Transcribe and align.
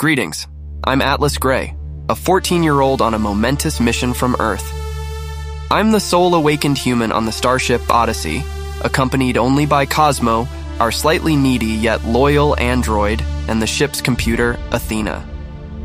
Greetings. 0.00 0.48
I'm 0.82 1.02
Atlas 1.02 1.36
Gray, 1.36 1.76
a 2.08 2.16
14 2.16 2.62
year 2.62 2.80
old 2.80 3.02
on 3.02 3.12
a 3.12 3.18
momentous 3.18 3.80
mission 3.80 4.14
from 4.14 4.34
Earth. 4.40 4.72
I'm 5.70 5.92
the 5.92 6.00
sole 6.00 6.34
awakened 6.34 6.78
human 6.78 7.12
on 7.12 7.26
the 7.26 7.32
starship 7.32 7.82
Odyssey, 7.90 8.42
accompanied 8.82 9.36
only 9.36 9.66
by 9.66 9.84
Cosmo, 9.84 10.48
our 10.78 10.90
slightly 10.90 11.36
needy 11.36 11.66
yet 11.66 12.02
loyal 12.02 12.58
android, 12.58 13.20
and 13.46 13.60
the 13.60 13.66
ship's 13.66 14.00
computer, 14.00 14.58
Athena. 14.70 15.22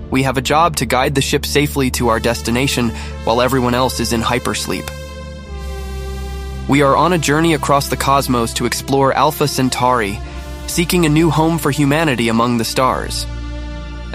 We 0.10 0.24
have 0.24 0.38
a 0.38 0.42
job 0.42 0.78
to 0.78 0.86
guide 0.86 1.14
the 1.14 1.22
ship 1.22 1.46
safely 1.46 1.92
to 1.92 2.08
our 2.08 2.22
destination 2.22 2.92
while 3.26 3.42
everyone 3.42 3.76
else 3.76 4.00
is 4.00 4.14
in 4.14 4.22
hypersleep. 4.22 4.90
We 6.70 6.84
are 6.84 6.96
on 6.96 7.12
a 7.12 7.18
journey 7.18 7.54
across 7.54 7.90
the 7.90 7.98
cosmos 7.98 8.54
to 8.54 8.66
explore 8.66 9.12
Alpha 9.12 9.46
Centauri, 9.46 10.18
seeking 10.68 11.06
a 11.06 11.10
new 11.10 11.30
home 11.30 11.58
for 11.58 11.70
humanity 11.70 12.30
among 12.30 12.60
the 12.60 12.64
stars. 12.64 13.26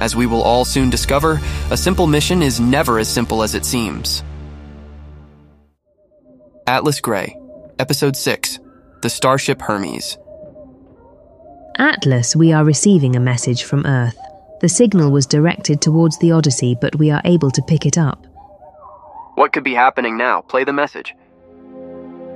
As 0.00 0.16
we 0.16 0.26
will 0.26 0.42
all 0.42 0.64
soon 0.64 0.90
discover, 0.90 1.40
a 1.70 1.76
simple 1.76 2.06
mission 2.06 2.42
is 2.42 2.58
never 2.58 2.98
as 2.98 3.08
simple 3.08 3.42
as 3.42 3.54
it 3.54 3.64
seems. 3.64 4.22
Atlas 6.66 7.00
Gray, 7.00 7.36
Episode 7.78 8.16
6 8.16 8.58
The 9.02 9.10
Starship 9.10 9.60
Hermes. 9.60 10.16
Atlas, 11.76 12.34
we 12.34 12.52
are 12.52 12.64
receiving 12.64 13.16
a 13.16 13.20
message 13.20 13.64
from 13.64 13.86
Earth. 13.86 14.16
The 14.60 14.68
signal 14.68 15.10
was 15.10 15.26
directed 15.26 15.80
towards 15.80 16.18
the 16.18 16.32
Odyssey, 16.32 16.76
but 16.80 16.96
we 16.96 17.10
are 17.10 17.22
able 17.24 17.50
to 17.50 17.62
pick 17.62 17.86
it 17.86 17.96
up. 17.96 18.26
What 19.34 19.52
could 19.52 19.64
be 19.64 19.74
happening 19.74 20.16
now? 20.16 20.42
Play 20.42 20.64
the 20.64 20.72
message. 20.72 21.14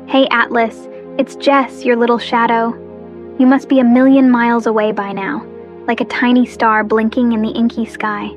Hey, 0.06 0.26
Atlas. 0.30 0.88
It's 1.18 1.36
Jess, 1.36 1.84
your 1.84 1.96
little 1.96 2.18
shadow. 2.18 2.72
You 3.38 3.46
must 3.46 3.68
be 3.68 3.78
a 3.78 3.84
million 3.84 4.30
miles 4.30 4.66
away 4.66 4.92
by 4.92 5.12
now, 5.12 5.46
like 5.86 6.00
a 6.00 6.06
tiny 6.06 6.46
star 6.46 6.82
blinking 6.82 7.32
in 7.32 7.42
the 7.42 7.50
inky 7.50 7.84
sky. 7.84 8.30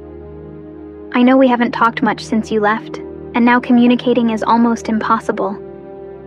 I 1.13 1.23
know 1.23 1.37
we 1.37 1.47
haven't 1.47 1.71
talked 1.71 2.01
much 2.01 2.23
since 2.23 2.51
you 2.51 2.59
left, 2.59 2.97
and 3.35 3.45
now 3.45 3.59
communicating 3.59 4.31
is 4.31 4.43
almost 4.43 4.89
impossible. 4.89 5.57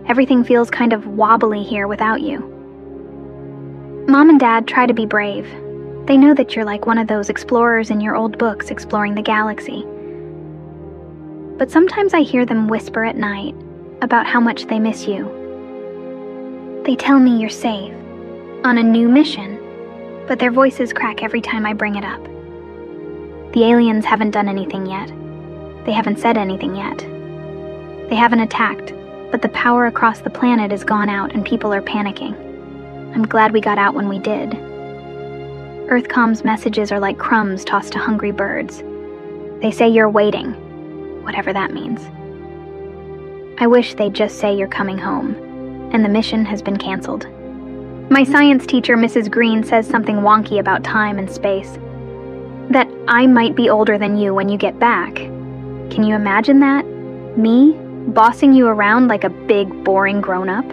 Everything 0.07 0.43
feels 0.43 0.71
kind 0.71 0.93
of 0.93 1.05
wobbly 1.05 1.63
here 1.63 1.87
without 1.87 2.21
you. 2.21 2.39
Mom 4.07 4.29
and 4.29 4.39
Dad 4.39 4.67
try 4.67 4.87
to 4.87 4.93
be 4.93 5.05
brave. 5.05 5.45
They 6.07 6.17
know 6.17 6.33
that 6.33 6.55
you're 6.55 6.65
like 6.65 6.87
one 6.87 6.97
of 6.97 7.07
those 7.07 7.29
explorers 7.29 7.91
in 7.91 8.01
your 8.01 8.15
old 8.15 8.37
books 8.39 8.71
exploring 8.71 9.13
the 9.13 9.21
galaxy. 9.21 9.85
But 11.57 11.69
sometimes 11.69 12.15
I 12.15 12.21
hear 12.21 12.45
them 12.45 12.67
whisper 12.67 13.05
at 13.05 13.15
night 13.15 13.53
about 14.01 14.25
how 14.25 14.39
much 14.39 14.65
they 14.65 14.79
miss 14.79 15.07
you. 15.07 15.39
They 16.83 16.95
tell 16.95 17.19
me 17.19 17.39
you're 17.39 17.49
safe, 17.49 17.93
on 18.63 18.79
a 18.79 18.83
new 18.83 19.07
mission, 19.07 19.60
but 20.31 20.39
their 20.39 20.49
voices 20.49 20.93
crack 20.93 21.21
every 21.21 21.41
time 21.41 21.65
I 21.65 21.73
bring 21.73 21.95
it 21.95 22.05
up. 22.05 22.23
The 23.51 23.65
aliens 23.65 24.05
haven't 24.05 24.31
done 24.31 24.47
anything 24.47 24.85
yet. 24.85 25.11
They 25.85 25.91
haven't 25.91 26.19
said 26.19 26.37
anything 26.37 26.73
yet. 26.73 26.99
They 28.09 28.15
haven't 28.15 28.39
attacked, 28.39 28.93
but 29.29 29.41
the 29.41 29.49
power 29.49 29.87
across 29.87 30.21
the 30.21 30.29
planet 30.29 30.71
is 30.71 30.85
gone 30.85 31.09
out 31.09 31.33
and 31.33 31.45
people 31.45 31.73
are 31.73 31.81
panicking. 31.81 32.33
I'm 33.13 33.27
glad 33.27 33.51
we 33.51 33.59
got 33.59 33.77
out 33.77 33.93
when 33.93 34.07
we 34.07 34.19
did. 34.19 34.53
Earthcom's 35.89 36.45
messages 36.45 36.93
are 36.93 36.99
like 37.01 37.17
crumbs 37.17 37.65
tossed 37.65 37.91
to 37.91 37.99
hungry 37.99 38.31
birds. 38.31 38.81
They 39.61 39.71
say 39.71 39.89
you're 39.89 40.09
waiting, 40.09 40.53
whatever 41.23 41.51
that 41.51 41.73
means. 41.73 41.99
I 43.59 43.67
wish 43.67 43.95
they'd 43.95 44.13
just 44.13 44.39
say 44.39 44.55
you're 44.55 44.69
coming 44.69 44.97
home, 44.97 45.35
and 45.91 46.05
the 46.05 46.09
mission 46.09 46.45
has 46.45 46.61
been 46.61 46.77
canceled. 46.77 47.27
My 48.11 48.25
science 48.25 48.65
teacher, 48.65 48.97
Mrs. 48.97 49.31
Green, 49.31 49.63
says 49.63 49.87
something 49.87 50.17
wonky 50.17 50.59
about 50.59 50.83
time 50.83 51.17
and 51.17 51.31
space. 51.31 51.79
That 52.69 52.89
I 53.07 53.25
might 53.25 53.55
be 53.55 53.69
older 53.69 53.97
than 53.97 54.17
you 54.17 54.33
when 54.33 54.49
you 54.49 54.57
get 54.57 54.77
back. 54.77 55.15
Can 55.15 56.03
you 56.03 56.13
imagine 56.13 56.59
that? 56.59 56.85
Me, 57.37 57.71
bossing 58.07 58.51
you 58.51 58.67
around 58.67 59.07
like 59.07 59.23
a 59.23 59.29
big, 59.29 59.85
boring 59.85 60.19
grown 60.19 60.49
up? 60.49 60.65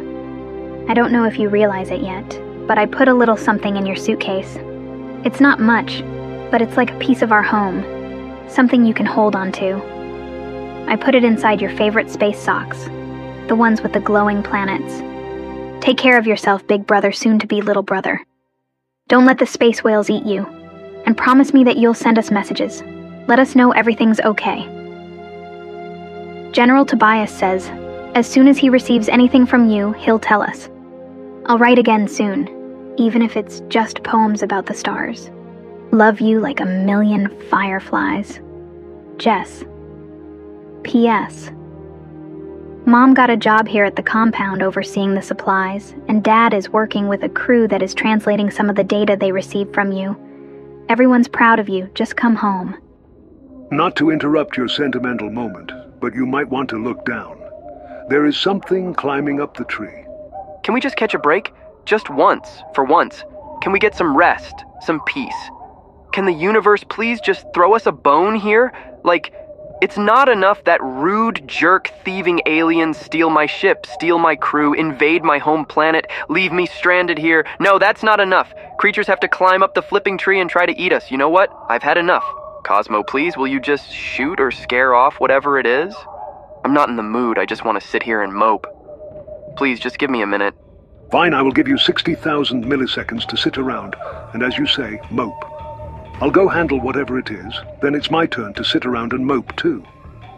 I 0.91 0.95
don't 0.95 1.13
know 1.13 1.27
if 1.27 1.39
you 1.39 1.49
realize 1.49 1.91
it 1.91 2.01
yet, 2.01 2.29
but 2.67 2.77
I 2.77 2.87
put 2.87 3.07
a 3.07 3.15
little 3.15 3.37
something 3.37 3.77
in 3.77 3.87
your 3.87 3.95
suitcase. 3.95 4.59
It's 5.25 5.39
not 5.39 5.61
much, 5.61 6.03
but 6.51 6.61
it's 6.61 6.77
like 6.77 6.91
a 6.91 6.99
piece 6.99 7.23
of 7.23 7.31
our 7.31 7.45
home, 7.45 7.85
something 8.49 8.85
you 8.85 8.95
can 8.95 9.07
hold 9.07 9.37
on 9.37 9.53
to. 9.53 9.77
I 10.89 10.97
put 10.97 11.15
it 11.15 11.23
inside 11.23 11.61
your 11.61 11.77
favorite 11.77 12.11
space 12.11 12.41
socks, 12.41 12.87
the 13.47 13.55
ones 13.57 13.81
with 13.81 13.93
the 13.93 14.01
glowing 14.01 14.43
planets. 14.43 15.05
Take 15.81 15.97
care 15.97 16.19
of 16.19 16.27
yourself, 16.27 16.67
big 16.67 16.87
brother, 16.87 17.13
soon 17.13 17.39
to 17.39 17.47
be 17.47 17.63
little 17.63 17.83
brother. 17.83 18.21
Don't 19.09 19.27
let 19.27 19.39
the 19.39 19.47
space 19.47 19.83
whales 19.83 20.11
eat 20.11 20.25
you, 20.25 20.45
and 21.07 21.17
promise 21.17 21.55
me 21.55 21.65
that 21.65 21.79
you'll 21.79 21.95
send 21.95 22.19
us 22.19 22.31
messages. 22.31 22.83
Let 23.27 23.39
us 23.39 23.55
know 23.55 23.73
everything's 23.73 24.21
okay. 24.21 24.63
General 26.53 26.85
Tobias 26.85 27.31
says, 27.31 27.69
as 28.15 28.27
soon 28.27 28.49
as 28.49 28.59
he 28.59 28.69
receives 28.69 29.09
anything 29.09 29.47
from 29.47 29.71
you, 29.71 29.93
he'll 29.93 30.19
tell 30.19 30.43
us. 30.43 30.69
I'll 31.47 31.59
write 31.59 31.79
again 31.79 32.09
soon, 32.09 32.95
even 32.99 33.23
if 33.23 33.37
it's 33.37 33.61
just 33.69 34.03
poems 34.03 34.43
about 34.43 34.67
the 34.67 34.75
stars. 34.75 35.31
Love 35.93 36.21
you 36.21 36.41
like 36.41 36.61
a 36.61 36.67
million 36.67 37.29
fireflies. 37.49 38.41
Jess. 39.17 39.65
P.S. 40.83 41.51
Mom 42.89 43.13
got 43.13 43.29
a 43.29 43.37
job 43.37 43.69
here 43.69 43.85
at 43.85 43.97
the 43.97 44.03
compound 44.03 44.63
overseeing 44.63 45.15
the 45.15 45.21
supplies, 45.21 45.95
and 46.09 46.25
Dad 46.25 46.55
is 46.55 46.71
working 46.71 47.07
with 47.07 47.23
a 47.23 47.29
crew 47.29 47.69
that 47.69 47.83
is 47.83 47.93
translating 47.93 48.51
some 48.51 48.71
of 48.71 48.77
the 48.77 48.83
data 48.83 49.15
they 49.15 49.31
received 49.31 49.75
from 49.75 49.93
you. 49.93 50.17
Everyone's 50.89 51.29
proud 51.29 51.59
of 51.61 51.69
you. 51.69 51.91
Just 51.93 52.17
come 52.17 52.35
home. 52.35 52.79
Not 53.71 53.95
to 53.97 54.11
interrupt 54.11 54.57
your 54.57 54.69
sentimental 54.69 55.29
moment, 55.29 55.71
but 56.01 56.15
you 56.15 56.25
might 56.25 56.49
want 56.49 56.71
to 56.71 56.83
look 56.83 57.05
down. 57.05 57.39
There 58.09 58.25
is 58.25 58.39
something 58.39 58.95
climbing 58.95 59.39
up 59.39 59.55
the 59.55 59.67
tree. 59.67 60.07
Can 60.63 60.73
we 60.73 60.81
just 60.81 60.97
catch 60.97 61.13
a 61.13 61.19
break? 61.19 61.53
Just 61.85 62.09
once, 62.09 62.63
for 62.75 62.85
once. 62.85 63.23
Can 63.61 63.73
we 63.73 63.79
get 63.79 63.97
some 63.97 64.17
rest, 64.17 64.65
some 64.81 65.03
peace? 65.05 65.51
Can 66.13 66.25
the 66.25 66.33
universe 66.33 66.85
please 66.85 67.21
just 67.21 67.45
throw 67.53 67.75
us 67.75 67.85
a 67.85 67.93
bone 67.93 68.35
here? 68.35 68.73
Like, 69.05 69.35
it's 69.81 69.97
not 69.97 70.29
enough 70.29 70.65
that 70.65 70.83
rude, 70.83 71.47
jerk, 71.47 71.93
thieving 72.05 72.41
aliens 72.47 72.99
steal 72.99 73.31
my 73.31 73.47
ship, 73.47 73.87
steal 73.87 74.19
my 74.19 74.35
crew, 74.35 74.75
invade 74.75 75.23
my 75.23 75.39
home 75.39 75.65
planet, 75.65 76.07
leave 76.29 76.53
me 76.53 76.67
stranded 76.67 77.19
here. 77.19 77.47
No, 77.61 77.79
that's 77.79 78.03
not 78.03 78.19
enough. 78.19 78.53
Creatures 78.79 79.07
have 79.07 79.21
to 79.21 79.29
climb 79.29 79.63
up 79.63 79.75
the 79.75 79.83
flipping 79.83 80.19
tree 80.19 80.41
and 80.41 80.51
try 80.51 80.67
to 80.67 80.77
eat 80.81 80.93
us. 80.93 81.11
You 81.11 81.17
know 81.17 81.29
what? 81.29 81.51
I've 81.69 81.83
had 81.83 81.97
enough. 81.97 82.25
Cosmo, 82.65 83.03
please, 83.03 83.37
will 83.37 83.47
you 83.47 83.61
just 83.61 83.93
shoot 83.93 84.41
or 84.41 84.51
scare 84.51 84.95
off 84.95 85.21
whatever 85.21 85.59
it 85.59 85.67
is? 85.67 85.95
I'm 86.65 86.75
not 86.75 86.89
in 86.89 86.97
the 86.97 87.03
mood. 87.03 87.39
I 87.39 87.47
just 87.47 87.65
want 87.65 87.81
to 87.81 87.87
sit 87.87 88.03
here 88.03 88.23
and 88.23 88.33
mope. 88.33 88.67
Please, 89.57 89.79
just 89.79 89.99
give 89.99 90.11
me 90.11 90.23
a 90.23 90.27
minute. 90.27 90.55
Fine, 91.11 91.35
I 91.35 91.43
will 91.43 91.53
give 91.53 91.69
you 91.69 91.79
60,000 91.79 92.65
milliseconds 92.65 93.27
to 93.29 93.37
sit 93.37 93.57
around, 93.57 93.97
and 94.35 94.43
as 94.43 94.59
you 94.59 94.67
say, 94.67 95.01
mope. 95.11 95.58
I'll 96.21 96.31
go 96.33 96.49
handle 96.49 96.81
whatever 96.81 97.17
it 97.19 97.31
is, 97.31 97.55
then 97.81 97.95
it's 97.95 98.11
my 98.11 98.27
turn 98.27 98.53
to 98.55 98.65
sit 98.65 98.85
around 98.85 99.13
and 99.13 99.25
mope 99.25 99.55
too. 99.55 99.85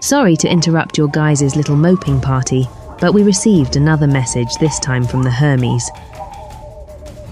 Sorry 0.01 0.37
to 0.37 0.49
interrupt 0.49 0.99
your 0.99 1.09
guys' 1.09 1.57
little 1.57 1.77
moping 1.77 2.21
party, 2.21 2.69
but 3.01 3.15
we 3.15 3.23
received 3.23 3.77
another 3.77 4.07
message, 4.07 4.55
this 4.57 4.79
time 4.79 5.07
from 5.07 5.23
the 5.23 5.31
Hermes. 5.31 5.91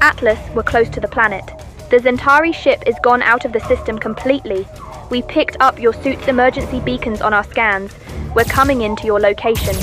Atlas, 0.01 0.39
we're 0.55 0.63
close 0.63 0.89
to 0.91 1.01
the 1.01 1.09
planet. 1.09 1.45
The 1.91 1.99
Zentari 1.99 2.55
ship 2.55 2.83
is 2.87 2.95
gone 3.03 3.21
out 3.21 3.45
of 3.45 3.53
the 3.53 3.61
system 3.61 3.99
completely. 3.99 4.67
We 5.11 5.23
picked 5.23 5.59
up 5.61 5.79
your 5.79 5.93
suit's 5.93 6.27
emergency 6.27 6.81
beacons 6.81 7.21
on 7.21 7.35
our 7.35 7.45
scans. 7.45 7.95
We're 8.35 8.45
coming 8.45 8.81
into 8.81 9.05
your 9.05 9.21
location. 9.21 9.75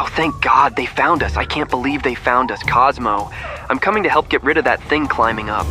Oh, 0.00 0.08
thank 0.16 0.40
God 0.42 0.74
they 0.74 0.86
found 0.86 1.22
us. 1.22 1.36
I 1.36 1.44
can't 1.44 1.70
believe 1.70 2.02
they 2.02 2.16
found 2.16 2.50
us, 2.50 2.62
Cosmo. 2.64 3.30
I'm 3.72 3.78
coming 3.78 4.02
to 4.02 4.10
help 4.10 4.28
get 4.28 4.42
rid 4.44 4.58
of 4.58 4.64
that 4.64 4.82
thing 4.82 5.06
climbing 5.06 5.48
up. 5.48 5.66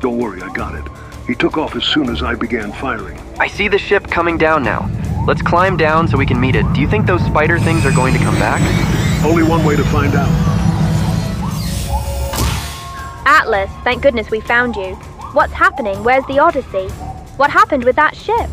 Don't 0.00 0.18
worry, 0.18 0.42
I 0.42 0.52
got 0.52 0.74
it. 0.74 0.84
He 1.24 1.36
took 1.36 1.56
off 1.56 1.76
as 1.76 1.84
soon 1.84 2.08
as 2.10 2.20
I 2.20 2.34
began 2.34 2.72
firing. 2.72 3.16
I 3.38 3.46
see 3.46 3.68
the 3.68 3.78
ship 3.78 4.08
coming 4.10 4.36
down 4.36 4.64
now. 4.64 4.90
Let's 5.24 5.40
climb 5.40 5.76
down 5.76 6.08
so 6.08 6.18
we 6.18 6.26
can 6.26 6.40
meet 6.40 6.56
it. 6.56 6.64
Do 6.72 6.80
you 6.80 6.88
think 6.88 7.06
those 7.06 7.24
spider 7.24 7.60
things 7.60 7.86
are 7.86 7.92
going 7.92 8.12
to 8.14 8.18
come 8.18 8.34
back? 8.40 8.60
Only 9.24 9.44
one 9.44 9.64
way 9.64 9.76
to 9.76 9.84
find 9.84 10.12
out. 10.16 10.28
Atlas, 13.24 13.70
thank 13.84 14.02
goodness 14.02 14.28
we 14.32 14.40
found 14.40 14.74
you. 14.74 14.96
What's 15.32 15.52
happening? 15.52 16.02
Where's 16.02 16.26
the 16.26 16.40
Odyssey? 16.40 16.88
What 17.36 17.52
happened 17.52 17.84
with 17.84 17.94
that 17.94 18.16
ship? 18.16 18.50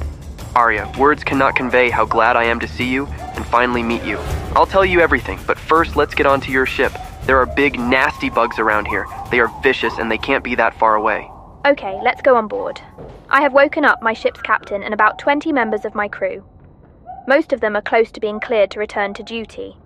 Aria, 0.56 0.92
words 0.95 1.24
cannot 1.24 1.56
convey 1.56 1.89
how 1.89 2.06
glad 2.06 2.36
I 2.36 2.44
am 2.44 2.60
to 2.60 2.68
see 2.68 2.88
you 2.88 3.07
and 3.07 3.44
finally 3.48 3.81
meet 3.81 4.04
you. 4.04 4.19
I'll 4.56 4.68
tell 4.68 4.86
you 4.86 5.00
everything, 5.00 5.39
but 5.48 5.57
first 5.57 5.95
let's 5.95 6.13
get 6.13 6.27
onto 6.27 6.51
your 6.51 6.68
ship. 6.68 6.92
There 7.30 7.38
are 7.38 7.46
big, 7.46 7.80
nasty 7.80 8.31
bugs 8.31 8.58
around 8.58 8.88
here. 8.88 9.06
They 9.30 9.40
are 9.40 9.54
vicious 9.62 10.00
and 10.00 10.10
they 10.10 10.18
can't 10.18 10.44
be 10.44 10.56
that 10.56 10.74
far 10.80 10.96
away. 10.96 11.30
Okay, 11.64 12.00
let's 12.02 12.24
go 12.24 12.36
on 12.36 12.48
board. 12.48 12.81
I 13.30 13.42
have 13.42 13.54
woken 13.54 13.86
up 13.86 14.02
my 14.02 14.14
ship's 14.14 14.42
captain 14.42 14.81
and 14.81 14.96
about 14.96 15.20
20 15.20 15.54
members 15.54 15.86
of 15.86 15.94
my 15.94 16.08
crew. 16.08 16.44
Most 17.28 17.54
of 17.54 17.62
them 17.62 17.76
are 17.76 17.84
close 17.84 18.12
to 18.14 18.20
being 18.20 18.40
cleared 18.40 18.72
to 18.72 18.80
return 18.80 19.14
to 19.14 19.22
duty. 19.22 19.78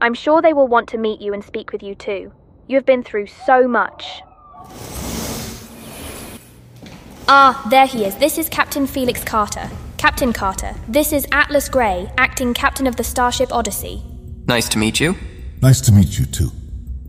I'm 0.00 0.14
sure 0.14 0.40
they 0.40 0.54
will 0.54 0.66
want 0.66 0.88
to 0.88 0.96
meet 0.96 1.20
you 1.20 1.34
and 1.34 1.44
speak 1.44 1.72
with 1.72 1.82
you 1.82 1.94
too. 1.94 2.32
You 2.68 2.76
have 2.76 2.86
been 2.86 3.02
through 3.02 3.26
so 3.26 3.68
much. 3.68 4.22
Ah, 7.28 7.66
there 7.68 7.86
he 7.86 8.06
is. 8.06 8.16
This 8.16 8.38
is 8.38 8.48
Captain 8.48 8.86
Felix 8.86 9.22
Carter. 9.22 9.68
Captain 9.98 10.32
Carter, 10.32 10.74
this 10.88 11.12
is 11.12 11.26
Atlas 11.32 11.68
Gray, 11.68 12.10
acting 12.16 12.54
captain 12.54 12.86
of 12.86 12.96
the 12.96 13.04
Starship 13.04 13.52
Odyssey. 13.52 14.02
Nice 14.46 14.70
to 14.70 14.78
meet 14.78 15.00
you. 15.00 15.16
Nice 15.60 15.82
to 15.82 15.92
meet 15.92 16.18
you 16.18 16.24
too. 16.24 16.50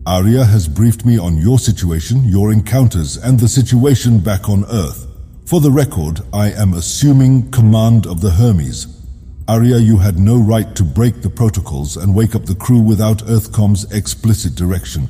Aria 0.06 0.46
has 0.46 0.68
briefed 0.68 1.06
me 1.06 1.19
on 1.19 1.38
your 1.38 1.60
situation, 1.60 2.24
your 2.24 2.51
encounters, 2.51 3.18
and 3.18 3.40
the 3.40 3.48
situation 3.48 4.19
back 4.19 4.50
on 4.50 4.66
Earth. 4.72 5.07
For 5.46 5.60
the 5.60 5.72
record, 5.72 6.22
I 6.34 6.51
am 6.51 6.74
assuming 6.74 7.51
command 7.51 8.07
of 8.07 8.22
the 8.22 8.31
Hermes. 8.31 8.88
Aria, 9.48 9.78
you 9.78 9.98
had 9.98 10.18
no 10.18 10.38
right 10.38 10.74
to 10.75 10.84
break 10.84 11.22
the 11.22 11.30
protocols 11.30 11.98
and 11.98 12.16
wake 12.16 12.34
up 12.34 12.46
the 12.46 12.56
crew 12.56 12.80
without 12.80 13.28
Earthcom's 13.28 13.92
explicit 13.92 14.56
direction. 14.56 15.10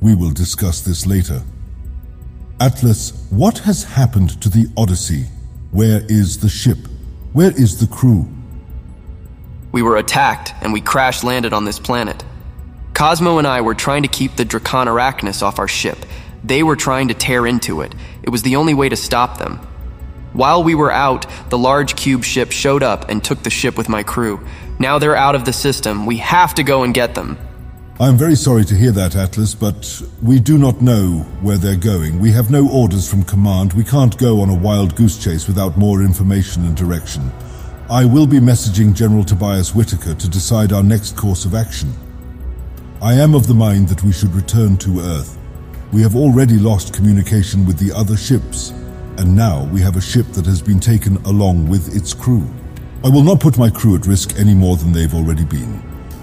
We 0.00 0.14
will 0.14 0.32
discuss 0.32 0.82
this 0.82 1.06
later. 1.06 1.42
Atlas, 2.60 3.26
what 3.30 3.58
has 3.58 3.84
happened 3.84 4.40
to 4.42 4.48
the 4.48 4.70
Odyssey? 4.76 5.26
Where 5.70 6.02
is 6.08 6.38
the 6.38 6.48
ship? 6.48 6.78
Where 7.32 7.52
is 7.52 7.78
the 7.80 7.86
crew? 7.86 8.28
We 9.72 9.82
were 9.82 9.96
attacked 9.96 10.54
and 10.60 10.72
we 10.72 10.80
crash 10.80 11.24
landed 11.24 11.52
on 11.52 11.64
this 11.64 11.78
planet. 11.78 12.24
Cosmo 12.98 13.38
and 13.38 13.46
I 13.46 13.60
were 13.60 13.76
trying 13.76 14.02
to 14.02 14.08
keep 14.08 14.34
the 14.34 14.44
Dracon 14.44 14.88
Arachnus 14.88 15.40
off 15.40 15.60
our 15.60 15.68
ship. 15.68 15.98
They 16.42 16.64
were 16.64 16.74
trying 16.74 17.06
to 17.06 17.14
tear 17.14 17.46
into 17.46 17.82
it. 17.82 17.94
It 18.24 18.30
was 18.30 18.42
the 18.42 18.56
only 18.56 18.74
way 18.74 18.88
to 18.88 18.96
stop 18.96 19.38
them. 19.38 19.58
While 20.32 20.64
we 20.64 20.74
were 20.74 20.90
out, 20.90 21.24
the 21.48 21.58
large 21.58 21.94
cube 21.94 22.24
ship 22.24 22.50
showed 22.50 22.82
up 22.82 23.08
and 23.08 23.22
took 23.22 23.44
the 23.44 23.50
ship 23.50 23.78
with 23.78 23.88
my 23.88 24.02
crew. 24.02 24.44
Now 24.80 24.98
they're 24.98 25.14
out 25.14 25.36
of 25.36 25.44
the 25.44 25.52
system. 25.52 26.06
We 26.06 26.16
have 26.16 26.56
to 26.56 26.64
go 26.64 26.82
and 26.82 26.92
get 26.92 27.14
them. 27.14 27.38
I'm 28.00 28.16
very 28.16 28.34
sorry 28.34 28.64
to 28.64 28.74
hear 28.74 28.90
that, 28.90 29.14
Atlas, 29.14 29.54
but 29.54 30.02
we 30.20 30.40
do 30.40 30.58
not 30.58 30.82
know 30.82 31.20
where 31.40 31.56
they're 31.56 31.76
going. 31.76 32.18
We 32.18 32.32
have 32.32 32.50
no 32.50 32.68
orders 32.68 33.08
from 33.08 33.22
command. 33.22 33.74
We 33.74 33.84
can't 33.84 34.18
go 34.18 34.40
on 34.40 34.50
a 34.50 34.58
wild 34.58 34.96
goose 34.96 35.22
chase 35.22 35.46
without 35.46 35.78
more 35.78 36.02
information 36.02 36.64
and 36.64 36.76
direction. 36.76 37.30
I 37.88 38.06
will 38.06 38.26
be 38.26 38.40
messaging 38.40 38.92
General 38.92 39.22
Tobias 39.22 39.72
Whitaker 39.72 40.16
to 40.16 40.28
decide 40.28 40.72
our 40.72 40.82
next 40.82 41.16
course 41.16 41.44
of 41.44 41.54
action. 41.54 41.94
I 43.00 43.12
am 43.12 43.36
of 43.36 43.46
the 43.46 43.54
mind 43.54 43.88
that 43.90 44.02
we 44.02 44.10
should 44.10 44.34
return 44.34 44.76
to 44.78 44.98
Earth. 44.98 45.38
We 45.92 46.02
have 46.02 46.16
already 46.16 46.58
lost 46.58 46.92
communication 46.92 47.64
with 47.64 47.78
the 47.78 47.92
other 47.92 48.16
ships, 48.16 48.70
and 49.18 49.36
now 49.36 49.68
we 49.72 49.80
have 49.82 49.94
a 49.94 50.00
ship 50.00 50.26
that 50.32 50.46
has 50.46 50.60
been 50.60 50.80
taken 50.80 51.16
along 51.18 51.68
with 51.68 51.94
its 51.94 52.12
crew. 52.12 52.44
I 53.04 53.08
will 53.08 53.22
not 53.22 53.38
put 53.38 53.56
my 53.56 53.70
crew 53.70 53.94
at 53.94 54.08
risk 54.08 54.36
any 54.36 54.52
more 54.52 54.76
than 54.76 54.90
they've 54.90 55.14
already 55.14 55.44
been. 55.44 55.74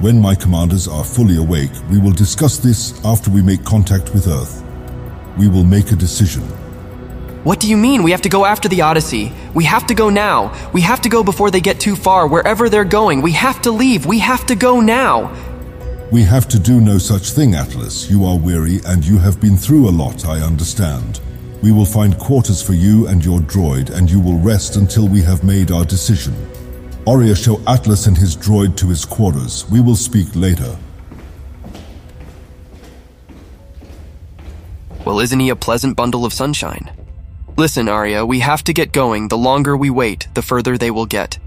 When 0.02 0.22
my 0.22 0.36
commanders 0.36 0.86
are 0.86 1.06
fully 1.06 1.38
awake, 1.38 1.72
we 1.90 1.98
will 1.98 2.12
discuss 2.12 2.58
this 2.58 2.94
after 3.06 3.32
we 3.32 3.42
make 3.42 3.64
contact 3.64 4.14
with 4.14 4.28
Earth. 4.28 4.62
We 5.38 5.48
will 5.48 5.64
make 5.64 5.94
a 5.94 5.96
decision. 5.96 6.44
What 7.46 7.62
do 7.62 7.70
you 7.70 7.78
mean? 7.78 8.04
We 8.04 8.12
have 8.12 8.24
to 8.24 8.30
go 8.30 8.44
after 8.44 8.68
the 8.68 8.82
Odyssey. 8.82 9.32
We 9.54 9.64
have 9.64 9.88
to 9.88 9.94
go 9.94 10.10
now. 10.10 10.52
We 10.74 10.82
have 10.82 11.00
to 11.04 11.10
go 11.10 11.24
before 11.24 11.52
they 11.52 11.62
get 11.62 11.80
too 11.80 11.96
far. 11.96 12.28
Wherever 12.28 12.68
they're 12.68 12.84
going, 12.84 13.22
we 13.22 13.32
have 13.32 13.62
to 13.62 13.72
leave. 13.72 14.06
We 14.06 14.20
have 14.20 14.46
to 14.48 14.56
go 14.56 14.82
now. 14.82 15.32
We 16.12 16.22
have 16.24 16.48
to 16.50 16.60
do 16.60 16.80
no 16.82 17.00
such 17.00 17.32
thing, 17.32 17.56
Atlas. 17.56 18.10
You 18.10 18.26
are 18.26 18.38
weary 18.38 18.80
and 18.86 19.06
you 19.06 19.18
have 19.18 19.42
been 19.42 19.58
through 19.58 19.90
a 19.90 19.92
lot, 19.92 20.26
I 20.26 20.40
understand. 20.40 21.20
We 21.64 21.72
will 21.72 21.86
find 21.86 22.18
quarters 22.20 22.62
for 22.62 22.74
you 22.74 23.08
and 23.08 23.26
your 23.26 23.40
droid, 23.40 23.90
and 23.90 24.10
you 24.10 24.20
will 24.20 24.38
rest 24.38 24.76
until 24.76 25.08
we 25.08 25.22
have 25.22 25.44
made 25.44 25.72
our 25.72 25.84
decision. 25.84 26.36
Aria, 27.08 27.36
show 27.36 27.60
Atlas 27.68 28.06
and 28.06 28.16
his 28.16 28.38
droid 28.38 28.78
to 28.78 28.88
his 28.88 29.04
quarters. 29.04 29.68
We 29.72 29.82
will 29.82 29.96
speak 29.96 30.28
later. 30.36 30.78
Well, 35.06 35.20
isn't 35.20 35.40
he 35.40 35.50
a 35.50 35.56
pleasant 35.56 35.96
bundle 35.96 36.24
of 36.24 36.34
sunshine? 36.34 36.92
Listen, 37.58 37.90
Aria, 37.90 38.26
we 38.26 38.40
have 38.40 38.64
to 38.66 38.74
get 38.74 38.92
going. 38.92 39.28
The 39.30 39.38
longer 39.38 39.76
we 39.76 39.90
wait, 39.90 40.28
the 40.36 40.42
further 40.44 40.78
they 40.78 40.92
will 40.92 41.06
get. 41.08 41.40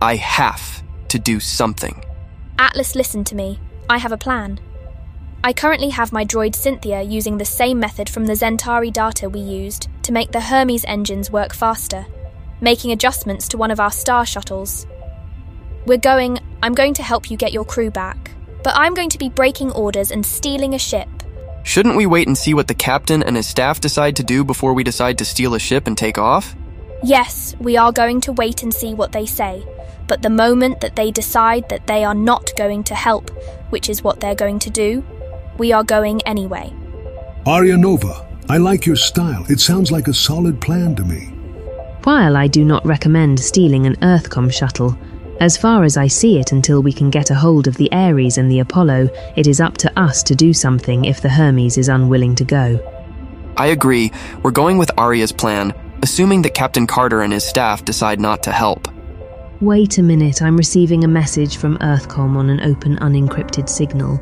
I 0.00 0.14
have 0.16 0.82
to 1.08 1.18
do 1.18 1.40
something. 1.40 2.04
Atlas, 2.58 2.94
listen 2.94 3.24
to 3.24 3.34
me. 3.34 3.60
I 3.88 3.98
have 3.98 4.12
a 4.12 4.18
plan. 4.18 4.60
I 5.44 5.52
currently 5.52 5.90
have 5.90 6.12
my 6.12 6.24
droid 6.24 6.54
Cynthia 6.54 7.02
using 7.02 7.38
the 7.38 7.44
same 7.44 7.78
method 7.78 8.08
from 8.08 8.26
the 8.26 8.32
Zentari 8.32 8.92
data 8.92 9.28
we 9.28 9.40
used 9.40 9.88
to 10.02 10.12
make 10.12 10.32
the 10.32 10.40
Hermes 10.40 10.84
engines 10.86 11.30
work 11.30 11.54
faster 11.54 12.06
making 12.60 12.92
adjustments 12.92 13.48
to 13.48 13.56
one 13.56 13.70
of 13.70 13.80
our 13.80 13.90
star 13.90 14.26
shuttles. 14.26 14.86
We're 15.86 15.98
going, 15.98 16.38
I'm 16.62 16.74
going 16.74 16.94
to 16.94 17.02
help 17.02 17.30
you 17.30 17.36
get 17.36 17.52
your 17.52 17.64
crew 17.64 17.90
back, 17.90 18.32
but 18.62 18.74
I'm 18.76 18.94
going 18.94 19.10
to 19.10 19.18
be 19.18 19.28
breaking 19.28 19.72
orders 19.72 20.10
and 20.10 20.24
stealing 20.24 20.74
a 20.74 20.78
ship. 20.78 21.08
Shouldn't 21.62 21.96
we 21.96 22.06
wait 22.06 22.26
and 22.26 22.36
see 22.36 22.54
what 22.54 22.68
the 22.68 22.74
captain 22.74 23.22
and 23.22 23.36
his 23.36 23.46
staff 23.46 23.80
decide 23.80 24.16
to 24.16 24.22
do 24.22 24.44
before 24.44 24.72
we 24.72 24.84
decide 24.84 25.18
to 25.18 25.24
steal 25.24 25.54
a 25.54 25.58
ship 25.58 25.86
and 25.86 25.96
take 25.96 26.18
off? 26.18 26.54
Yes, 27.02 27.54
we 27.60 27.76
are 27.76 27.92
going 27.92 28.20
to 28.22 28.32
wait 28.32 28.62
and 28.62 28.74
see 28.74 28.94
what 28.94 29.12
they 29.12 29.26
say, 29.26 29.64
but 30.08 30.22
the 30.22 30.30
moment 30.30 30.80
that 30.80 30.96
they 30.96 31.10
decide 31.10 31.68
that 31.68 31.86
they 31.86 32.02
are 32.02 32.14
not 32.14 32.50
going 32.56 32.82
to 32.84 32.94
help, 32.94 33.30
which 33.70 33.88
is 33.88 34.02
what 34.02 34.20
they're 34.20 34.34
going 34.34 34.58
to 34.60 34.70
do, 34.70 35.04
we 35.58 35.70
are 35.72 35.84
going 35.84 36.20
anyway. 36.22 36.72
Aria 37.46 37.76
Nova, 37.76 38.26
I 38.48 38.56
like 38.56 38.86
your 38.86 38.96
style. 38.96 39.44
It 39.48 39.60
sounds 39.60 39.92
like 39.92 40.08
a 40.08 40.14
solid 40.14 40.60
plan 40.60 40.96
to 40.96 41.04
me. 41.04 41.26
While 42.04 42.36
I 42.36 42.46
do 42.46 42.64
not 42.64 42.86
recommend 42.86 43.38
stealing 43.38 43.86
an 43.86 43.96
Earthcom 43.96 44.52
shuttle, 44.52 44.98
as 45.40 45.56
far 45.56 45.84
as 45.84 45.96
I 45.96 46.08
see 46.08 46.38
it 46.40 46.52
until 46.52 46.82
we 46.82 46.92
can 46.92 47.10
get 47.10 47.30
a 47.30 47.34
hold 47.34 47.68
of 47.68 47.76
the 47.76 47.92
Ares 47.92 48.38
and 48.38 48.50
the 48.50 48.58
Apollo, 48.60 49.10
it 49.36 49.46
is 49.46 49.60
up 49.60 49.76
to 49.78 49.98
us 50.00 50.22
to 50.24 50.34
do 50.34 50.52
something 50.52 51.04
if 51.04 51.20
the 51.20 51.28
Hermes 51.28 51.78
is 51.78 51.88
unwilling 51.88 52.34
to 52.36 52.44
go. 52.44 52.80
I 53.56 53.68
agree. 53.68 54.10
We're 54.42 54.50
going 54.50 54.78
with 54.78 54.90
Aria's 54.98 55.32
plan, 55.32 55.74
assuming 56.02 56.42
that 56.42 56.54
Captain 56.54 56.86
Carter 56.86 57.22
and 57.22 57.32
his 57.32 57.44
staff 57.44 57.84
decide 57.84 58.20
not 58.20 58.42
to 58.44 58.52
help. 58.52 58.88
Wait 59.60 59.98
a 59.98 60.02
minute, 60.04 60.40
I'm 60.40 60.56
receiving 60.56 61.02
a 61.02 61.08
message 61.08 61.56
from 61.56 61.78
Earthcom 61.78 62.36
on 62.36 62.48
an 62.48 62.60
open 62.60 62.96
unencrypted 62.98 63.68
signal. 63.68 64.20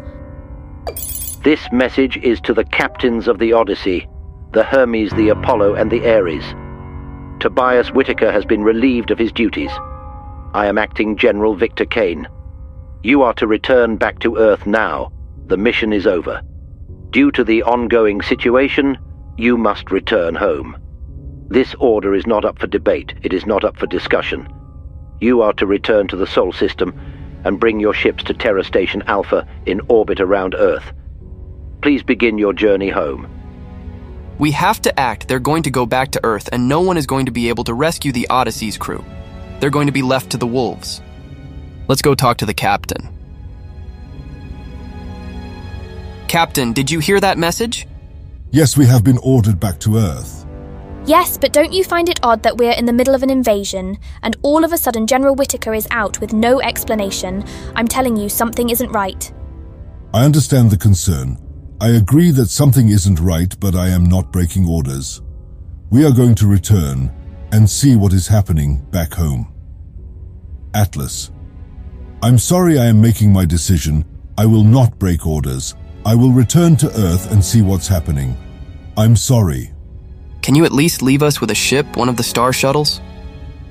This 1.44 1.61
message 1.71 2.17
is 2.23 2.41
to 2.41 2.55
the 2.55 2.65
captains 2.65 3.29
of 3.29 3.38
the 3.38 3.53
Odyssey, 3.53 4.09
the 4.53 4.65
Hermes, 4.65 5.12
the 5.12 5.29
Apollo, 5.29 5.75
and 5.75 5.91
the 5.91 6.11
Ares. 6.11 6.43
Tobias 7.38 7.93
Whitaker 7.93 8.33
has 8.33 8.47
been 8.47 8.62
relieved 8.62 9.11
of 9.11 9.19
his 9.19 9.31
duties. 9.31 9.71
I 10.55 10.69
am 10.69 10.79
acting 10.79 11.19
General 11.19 11.55
Victor 11.55 11.85
Kane. 11.85 12.27
You 13.03 13.21
are 13.21 13.35
to 13.35 13.47
return 13.47 13.99
back 13.99 14.21
to 14.21 14.38
Earth 14.38 14.67
now. 14.67 15.12
The 15.49 15.59
mission 15.59 15.93
is 15.93 16.06
over. 16.06 16.41
Due 17.11 17.31
to 17.33 17.44
the 17.44 17.62
ongoing 17.62 18.23
situation, 18.23 18.97
you 19.37 19.59
must 19.59 19.91
return 19.91 20.35
home. 20.35 20.79
This 21.49 21.75
order 21.79 22.15
is 22.15 22.27
not 22.27 22.47
up 22.47 22.59
for 22.59 22.69
debate. 22.69 23.12
It 23.23 23.35
is 23.35 23.45
not 23.45 23.64
up 23.64 23.76
for 23.76 23.87
discussion. 23.87 24.49
You 25.20 25.42
are 25.42 25.52
to 25.54 25.66
return 25.66 26.08
to 26.08 26.16
the 26.16 26.26
Sol 26.26 26.52
system 26.52 26.99
and 27.44 27.61
bring 27.61 27.80
your 27.80 27.94
ships 27.94 28.25
to 28.25 28.35
Terra 28.35 28.64
Station 28.64 29.02
Alpha 29.06 29.46
in 29.66 29.80
orbit 29.88 30.20
around 30.20 30.54
Earth. 30.54 30.92
Please 31.80 32.02
begin 32.02 32.38
your 32.38 32.52
journey 32.52 32.90
home. 32.90 33.28
We 34.38 34.50
have 34.50 34.82
to 34.82 35.00
act. 35.00 35.28
They're 35.28 35.38
going 35.38 35.62
to 35.62 35.70
go 35.70 35.87
back 35.87 36.11
to 36.12 36.20
Earth, 36.25 36.49
and 36.52 36.68
no 36.68 36.80
one 36.82 36.96
is 36.96 37.06
going 37.06 37.26
to 37.26 37.32
be 37.32 37.49
able 37.49 37.64
to 37.64 37.75
rescue 37.75 38.12
the 38.12 38.28
Odyssey's 38.28 38.76
crew. 38.76 39.04
They're 39.61 39.70
going 39.70 39.87
to 39.87 39.92
be 39.92 40.02
left 40.02 40.30
to 40.30 40.37
the 40.37 40.46
wolves. 40.46 41.00
Let's 41.88 42.02
go 42.02 42.14
talk 42.14 42.38
to 42.38 42.46
the 42.46 42.54
captain. 42.54 43.08
Captain, 46.28 46.73
did 46.73 46.90
you 46.90 46.99
hear 46.99 47.20
that 47.20 47.38
message? 47.38 47.87
Yes, 48.50 48.76
we 48.76 48.87
have 48.87 49.04
been 49.04 49.18
ordered 49.23 49.58
back 49.58 49.78
to 49.80 49.96
Earth. 49.96 50.46
Yes, 51.07 51.39
but 51.39 51.53
don't 51.53 51.73
you 51.73 51.85
find 51.85 52.09
it 52.09 52.19
odd 52.25 52.43
that 52.43 52.57
we're 52.57 52.73
in 52.73 52.85
the 52.85 52.93
middle 52.93 53.15
of 53.15 53.23
an 53.23 53.31
invasion, 53.31 53.97
and 54.23 54.37
all 54.43 54.65
of 54.65 54.73
a 54.73 54.77
sudden 54.77 55.07
General 55.07 55.37
Whitaker 55.37 55.73
is 55.73 55.87
out 55.93 56.21
with 56.21 56.33
no 56.33 56.61
explanation? 56.61 57.45
I'm 57.77 57.87
telling 57.87 58.17
you, 58.17 58.29
something 58.29 58.71
isn't 58.71 58.91
right. 58.91 59.33
I 60.13 60.25
understand 60.25 60.73
the 60.73 60.77
concern. 60.77 61.39
I 61.81 61.91
agree 61.91 62.33
that 62.33 62.49
something 62.49 62.89
isn't 62.89 63.21
right, 63.21 63.55
but 63.61 63.77
I 63.77 63.89
am 63.91 64.07
not 64.07 64.33
breaking 64.33 64.69
orders. 64.69 65.23
We 65.91 66.05
are 66.05 66.13
going 66.13 66.35
to 66.37 66.49
return 66.49 67.15
and 67.53 67.71
see 67.71 67.95
what 67.95 68.13
is 68.13 68.27
happening 68.27 68.85
back 68.91 69.15
home. 69.15 69.55
Atlas. 70.75 71.31
I'm 72.21 72.39
sorry 72.39 72.81
I 72.81 72.87
am 72.87 73.01
making 73.01 73.33
my 73.33 73.45
decision. 73.45 74.05
I 74.37 74.47
will 74.47 74.65
not 74.65 74.99
break 74.99 75.25
orders. 75.25 75.77
I 76.05 76.17
will 76.17 76.33
return 76.33 76.75
to 76.79 76.89
Earth 76.99 77.31
and 77.31 77.45
see 77.45 77.63
what's 77.63 77.87
happening. 77.87 78.37
I'm 78.97 79.15
sorry. 79.15 79.73
Can 80.43 80.55
you 80.55 80.64
at 80.64 80.73
least 80.73 81.02
leave 81.02 81.23
us 81.23 81.40
with 81.40 81.50
a 81.50 81.55
ship, 81.55 81.97
one 81.97 82.09
of 82.09 82.16
the 82.16 82.23
star 82.23 82.52
shuttles? 82.52 83.00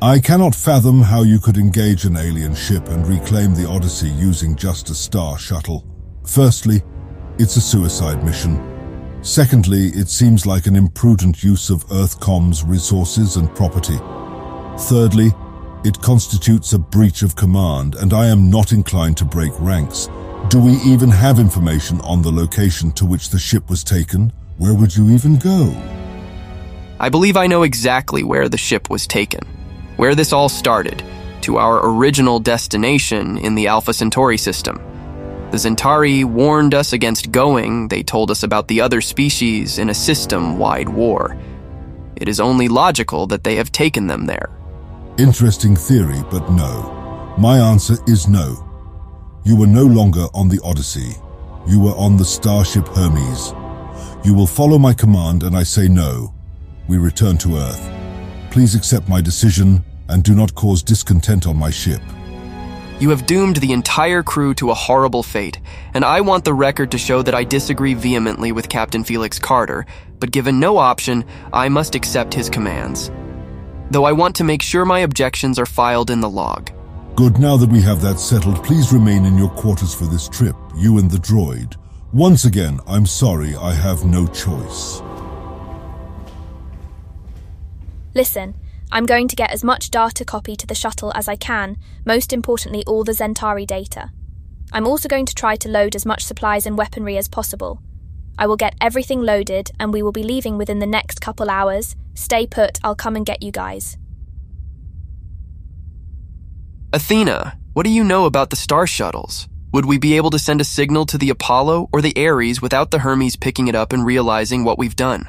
I 0.01 0.19
cannot 0.19 0.53
fathom 0.53 1.01
how 1.01 1.23
you 1.23 1.39
could 1.39 1.57
engage 1.57 2.05
an 2.05 2.17
alien 2.17 2.53
ship 2.53 2.89
and 2.89 3.07
reclaim 3.07 3.55
the 3.55 3.67
Odyssey 3.67 4.09
using 4.09 4.55
just 4.55 4.89
a 4.89 4.93
star 4.93 5.37
shuttle. 5.37 5.85
Firstly, 6.25 6.83
it's 7.39 7.55
a 7.55 7.61
suicide 7.61 8.23
mission. 8.23 9.19
Secondly, 9.21 9.87
it 9.87 10.09
seems 10.09 10.45
like 10.45 10.67
an 10.67 10.75
imprudent 10.75 11.43
use 11.43 11.69
of 11.69 11.85
Earthcom's 11.91 12.63
resources 12.63 13.37
and 13.37 13.53
property. 13.55 13.97
Thirdly, 14.77 15.31
it 15.83 16.01
constitutes 16.01 16.73
a 16.73 16.79
breach 16.79 17.21
of 17.21 17.35
command, 17.35 17.95
and 17.95 18.13
I 18.13 18.27
am 18.27 18.49
not 18.49 18.71
inclined 18.71 19.17
to 19.17 19.25
break 19.25 19.53
ranks. 19.59 20.09
Do 20.49 20.59
we 20.59 20.73
even 20.83 21.09
have 21.09 21.39
information 21.39 22.01
on 22.01 22.21
the 22.21 22.31
location 22.31 22.91
to 22.93 23.05
which 23.05 23.29
the 23.29 23.39
ship 23.39 23.69
was 23.69 23.83
taken? 23.83 24.31
Where 24.57 24.73
would 24.73 24.95
you 24.95 25.09
even 25.09 25.37
go? 25.37 25.73
I 27.05 27.09
believe 27.09 27.37
I 27.37 27.45
know 27.45 27.61
exactly 27.61 28.23
where 28.23 28.49
the 28.49 28.57
ship 28.57 28.89
was 28.89 29.05
taken, 29.05 29.41
where 29.97 30.15
this 30.15 30.33
all 30.33 30.49
started, 30.49 31.03
to 31.41 31.57
our 31.57 31.87
original 31.87 32.39
destination 32.39 33.37
in 33.37 33.53
the 33.53 33.67
Alpha 33.67 33.93
Centauri 33.93 34.39
system. 34.39 34.77
The 35.51 35.57
Zentari 35.57 36.25
warned 36.25 36.73
us 36.73 36.93
against 36.93 37.31
going, 37.31 37.89
they 37.89 38.01
told 38.01 38.31
us 38.31 38.41
about 38.41 38.67
the 38.67 38.81
other 38.81 39.01
species 39.01 39.77
in 39.77 39.91
a 39.91 39.93
system 39.93 40.57
wide 40.57 40.89
war. 40.89 41.37
It 42.15 42.27
is 42.27 42.39
only 42.39 42.67
logical 42.67 43.27
that 43.27 43.43
they 43.43 43.53
have 43.57 43.71
taken 43.71 44.07
them 44.07 44.25
there. 44.25 44.49
Interesting 45.19 45.75
theory, 45.75 46.23
but 46.31 46.49
no. 46.49 47.35
My 47.37 47.59
answer 47.59 47.97
is 48.07 48.27
no. 48.27 48.67
You 49.43 49.55
were 49.55 49.67
no 49.67 49.83
longer 49.83 50.25
on 50.33 50.49
the 50.49 50.59
Odyssey. 50.63 51.13
You 51.67 51.81
were 51.81 51.95
on 51.97 52.17
the 52.17 52.25
Starship 52.25 52.87
Hermes. 52.87 53.53
You 54.25 54.33
will 54.33 54.47
follow 54.47 54.79
my 54.79 54.93
command 54.93 55.43
and 55.43 55.55
I 55.55 55.61
say 55.61 55.87
no. 55.87 56.34
We 56.87 56.97
return 56.97 57.37
to 57.39 57.57
Earth. 57.57 57.89
Please 58.51 58.75
accept 58.75 59.09
my 59.09 59.21
decision 59.21 59.83
and 60.07 60.23
do 60.23 60.35
not 60.35 60.53
cause 60.53 60.83
discontent 60.83 61.47
on 61.47 61.57
my 61.57 61.71
ship. 61.71 62.01
You 62.99 63.09
have 63.09 63.25
doomed 63.25 63.57
the 63.57 63.73
entire 63.73 64.23
crew 64.23 64.53
to 64.53 64.71
a 64.71 64.75
horrible 64.75 65.23
fate, 65.23 65.59
and 65.93 66.05
I 66.05 66.21
want 66.21 66.45
the 66.45 66.53
record 66.53 66.91
to 66.91 66.97
show 66.97 67.21
that 67.23 67.35
I 67.35 67.43
disagree 67.43 67.93
vehemently 67.93 68.51
with 68.53 68.69
Captain 68.69 69.03
Felix 69.03 69.37
Carter, 69.37 69.85
but 70.19 70.31
given 70.31 70.59
no 70.59 70.77
option, 70.77 71.25
I 71.51 71.67
must 71.67 71.95
accept 71.95 72.33
his 72.33 72.49
commands. 72.49 73.11
Though 73.91 74.05
I 74.05 74.13
want 74.13 74.35
to 74.37 74.45
make 74.45 74.61
sure 74.61 74.85
my 74.85 74.99
objections 74.99 75.59
are 75.59 75.65
filed 75.65 76.09
in 76.09 76.21
the 76.21 76.29
log. 76.29 76.71
Good, 77.15 77.37
now 77.37 77.57
that 77.57 77.69
we 77.69 77.81
have 77.81 78.01
that 78.01 78.19
settled, 78.19 78.63
please 78.63 78.93
remain 78.93 79.25
in 79.25 79.37
your 79.37 79.49
quarters 79.49 79.93
for 79.93 80.05
this 80.05 80.29
trip, 80.29 80.55
you 80.75 80.97
and 80.97 81.09
the 81.09 81.17
droid. 81.17 81.75
Once 82.13 82.45
again, 82.45 82.79
I'm 82.87 83.05
sorry 83.05 83.55
I 83.55 83.73
have 83.73 84.05
no 84.05 84.27
choice. 84.27 85.01
Listen, 88.15 88.55
I'm 88.93 89.05
going 89.05 89.27
to 89.27 89.35
get 89.35 89.51
as 89.51 89.61
much 89.61 89.91
data 89.91 90.23
copy 90.23 90.55
to 90.55 90.65
the 90.65 90.73
shuttle 90.73 91.11
as 91.15 91.27
I 91.27 91.35
can, 91.35 91.75
most 92.05 92.31
importantly, 92.31 92.81
all 92.87 93.03
the 93.03 93.11
Zentari 93.11 93.67
data. 93.67 94.09
I'm 94.71 94.87
also 94.87 95.09
going 95.09 95.25
to 95.25 95.35
try 95.35 95.57
to 95.57 95.69
load 95.69 95.95
as 95.95 96.05
much 96.05 96.23
supplies 96.23 96.65
and 96.65 96.77
weaponry 96.77 97.17
as 97.17 97.27
possible. 97.27 97.81
I 98.39 98.47
will 98.47 98.55
get 98.55 98.75
everything 98.79 99.21
loaded 99.21 99.71
and 99.81 99.91
we 99.91 100.01
will 100.01 100.13
be 100.13 100.23
leaving 100.23 100.57
within 100.57 100.79
the 100.79 100.85
next 100.87 101.19
couple 101.19 101.49
hours. 101.49 101.97
Stay 102.13 102.47
put, 102.47 102.79
I'll 102.85 102.95
come 102.95 103.17
and 103.17 103.25
get 103.25 103.43
you 103.43 103.51
guys. 103.51 103.97
Athena, 106.93 107.57
what 107.73 107.83
do 107.83 107.89
you 107.89 108.05
know 108.05 108.25
about 108.25 108.49
the 108.49 108.55
star 108.55 108.87
shuttles? 108.87 109.49
Would 109.73 109.85
we 109.85 109.97
be 109.97 110.15
able 110.15 110.29
to 110.29 110.39
send 110.39 110.61
a 110.61 110.63
signal 110.63 111.05
to 111.07 111.17
the 111.17 111.31
Apollo 111.31 111.89
or 111.91 112.01
the 112.01 112.15
Ares 112.15 112.61
without 112.61 112.91
the 112.91 112.99
Hermes 112.99 113.35
picking 113.35 113.67
it 113.67 113.75
up 113.75 113.91
and 113.91 114.05
realizing 114.05 114.63
what 114.63 114.77
we've 114.77 114.95
done? 114.95 115.27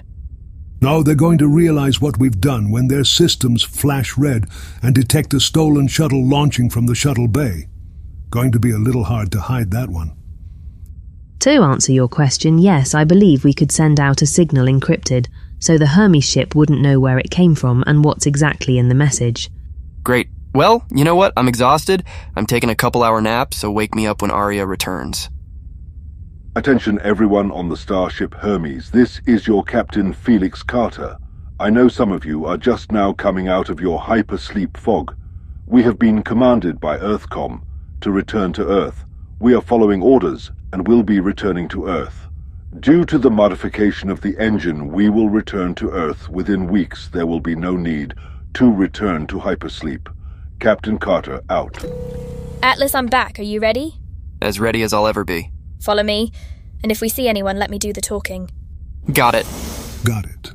No, 0.80 1.02
they're 1.02 1.14
going 1.14 1.38
to 1.38 1.48
realize 1.48 2.00
what 2.00 2.18
we've 2.18 2.40
done 2.40 2.70
when 2.70 2.88
their 2.88 3.04
systems 3.04 3.62
flash 3.62 4.18
red 4.18 4.46
and 4.82 4.94
detect 4.94 5.32
a 5.34 5.40
stolen 5.40 5.88
shuttle 5.88 6.26
launching 6.26 6.68
from 6.68 6.86
the 6.86 6.94
shuttle 6.94 7.28
bay. 7.28 7.68
Going 8.30 8.52
to 8.52 8.60
be 8.60 8.72
a 8.72 8.78
little 8.78 9.04
hard 9.04 9.32
to 9.32 9.40
hide 9.40 9.70
that 9.70 9.88
one. 9.88 10.12
To 11.40 11.50
answer 11.62 11.92
your 11.92 12.08
question, 12.08 12.58
yes, 12.58 12.94
I 12.94 13.04
believe 13.04 13.44
we 13.44 13.54
could 13.54 13.72
send 13.72 14.00
out 14.00 14.22
a 14.22 14.26
signal 14.26 14.66
encrypted, 14.66 15.28
so 15.58 15.78
the 15.78 15.86
Hermes 15.86 16.28
ship 16.28 16.54
wouldn't 16.54 16.80
know 16.80 17.00
where 17.00 17.18
it 17.18 17.30
came 17.30 17.54
from 17.54 17.84
and 17.86 18.04
what's 18.04 18.26
exactly 18.26 18.78
in 18.78 18.88
the 18.88 18.94
message. 18.94 19.50
Great. 20.02 20.28
Well, 20.54 20.84
you 20.90 21.04
know 21.04 21.14
what? 21.14 21.32
I'm 21.36 21.48
exhausted. 21.48 22.04
I'm 22.34 22.46
taking 22.46 22.70
a 22.70 22.74
couple 22.74 23.02
hour 23.02 23.20
nap, 23.20 23.54
so 23.54 23.70
wake 23.70 23.94
me 23.94 24.06
up 24.06 24.22
when 24.22 24.30
Aria 24.30 24.66
returns. 24.66 25.28
Attention 26.56 26.98
everyone 27.02 27.52
on 27.52 27.68
the 27.68 27.76
starship 27.76 28.32
Hermes. 28.32 28.90
This 28.90 29.20
is 29.26 29.46
your 29.46 29.62
captain 29.62 30.14
Felix 30.14 30.62
Carter. 30.62 31.18
I 31.60 31.68
know 31.68 31.86
some 31.86 32.10
of 32.10 32.24
you 32.24 32.46
are 32.46 32.56
just 32.56 32.90
now 32.90 33.12
coming 33.12 33.46
out 33.46 33.68
of 33.68 33.78
your 33.78 34.00
hypersleep 34.00 34.74
fog. 34.74 35.14
We 35.66 35.82
have 35.82 35.98
been 35.98 36.22
commanded 36.22 36.80
by 36.80 36.96
Earthcom 36.96 37.60
to 38.00 38.10
return 38.10 38.54
to 38.54 38.66
Earth. 38.66 39.04
We 39.38 39.54
are 39.54 39.60
following 39.60 40.00
orders 40.00 40.50
and 40.72 40.88
will 40.88 41.02
be 41.02 41.20
returning 41.20 41.68
to 41.68 41.88
Earth. 41.88 42.26
Due 42.80 43.04
to 43.04 43.18
the 43.18 43.30
modification 43.30 44.08
of 44.08 44.22
the 44.22 44.34
engine, 44.38 44.88
we 44.88 45.10
will 45.10 45.28
return 45.28 45.74
to 45.74 45.90
Earth. 45.90 46.26
Within 46.30 46.68
weeks, 46.68 47.08
there 47.08 47.26
will 47.26 47.40
be 47.40 47.54
no 47.54 47.76
need 47.76 48.14
to 48.54 48.72
return 48.72 49.26
to 49.26 49.36
hypersleep. 49.40 50.10
Captain 50.60 50.96
Carter, 50.96 51.42
out. 51.50 51.84
Atlas, 52.62 52.94
I'm 52.94 53.08
back. 53.08 53.38
Are 53.38 53.42
you 53.42 53.60
ready? 53.60 53.96
As 54.40 54.58
ready 54.58 54.80
as 54.80 54.94
I'll 54.94 55.06
ever 55.06 55.22
be. 55.22 55.50
Follow 55.86 56.02
me, 56.02 56.32
and 56.82 56.90
if 56.90 57.00
we 57.00 57.08
see 57.08 57.28
anyone, 57.28 57.60
let 57.60 57.70
me 57.70 57.78
do 57.78 57.92
the 57.92 58.00
talking. 58.00 58.50
Got 59.12 59.36
it. 59.36 59.46
Got 60.02 60.26
it. 60.26 60.52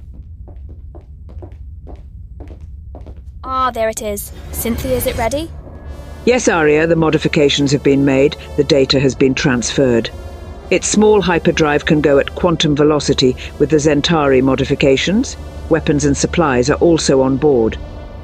Ah, 3.42 3.72
there 3.72 3.88
it 3.88 4.02
is. 4.02 4.34
Cynthia, 4.52 4.98
is 4.98 5.08
it 5.08 5.18
ready? 5.18 5.50
Yes, 6.26 6.50
Aria, 6.50 6.86
the 6.86 6.98
modifications 6.98 7.72
have 7.72 7.82
been 7.82 8.04
made. 8.04 8.36
The 8.58 8.66
data 8.66 9.00
has 9.00 9.16
been 9.16 9.34
transferred. 9.34 10.10
Its 10.70 10.90
small 10.90 11.22
hyperdrive 11.22 11.86
can 11.86 12.02
go 12.02 12.20
at 12.20 12.36
quantum 12.36 12.76
velocity 12.76 13.38
with 13.58 13.70
the 13.70 13.78
Zentari 13.78 14.44
modifications. 14.44 15.38
Weapons 15.70 16.04
and 16.04 16.18
supplies 16.18 16.70
are 16.70 16.80
also 16.80 17.22
on 17.22 17.38
board. 17.38 17.78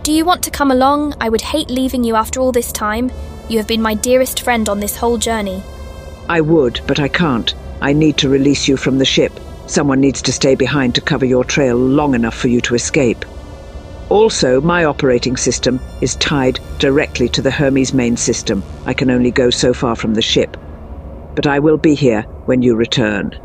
Do 0.03 0.11
you 0.11 0.25
want 0.25 0.43
to 0.43 0.51
come 0.51 0.71
along? 0.71 1.13
I 1.21 1.29
would 1.29 1.41
hate 1.41 1.69
leaving 1.69 2.03
you 2.03 2.15
after 2.15 2.41
all 2.41 2.51
this 2.51 2.73
time. 2.73 3.09
You 3.47 3.59
have 3.59 3.67
been 3.67 3.81
my 3.81 3.93
dearest 3.93 4.41
friend 4.41 4.67
on 4.67 4.81
this 4.81 4.97
whole 4.97 5.17
journey. 5.17 5.63
I 6.29 6.41
would, 6.41 6.81
but 6.87 6.99
I 6.99 7.07
can't. 7.07 7.53
I 7.81 7.93
need 7.93 8.17
to 8.17 8.29
release 8.29 8.67
you 8.67 8.77
from 8.77 8.97
the 8.97 9.05
ship. 9.05 9.39
Someone 9.67 9.99
needs 9.99 10.21
to 10.23 10.31
stay 10.31 10.55
behind 10.55 10.95
to 10.95 11.01
cover 11.01 11.25
your 11.25 11.43
trail 11.43 11.75
long 11.75 12.15
enough 12.15 12.35
for 12.35 12.47
you 12.47 12.61
to 12.61 12.75
escape. 12.75 13.25
Also, 14.09 14.61
my 14.61 14.85
operating 14.85 15.35
system 15.35 15.79
is 16.01 16.15
tied 16.15 16.59
directly 16.79 17.27
to 17.29 17.41
the 17.41 17.51
Hermes 17.51 17.93
main 17.93 18.15
system. 18.15 18.63
I 18.85 18.93
can 18.93 19.09
only 19.11 19.31
go 19.31 19.49
so 19.49 19.73
far 19.73 19.95
from 19.95 20.13
the 20.13 20.21
ship. 20.21 20.55
But 21.35 21.47
I 21.47 21.59
will 21.59 21.77
be 21.77 21.93
here 21.93 22.21
when 22.45 22.61
you 22.61 22.75
return. 22.75 23.37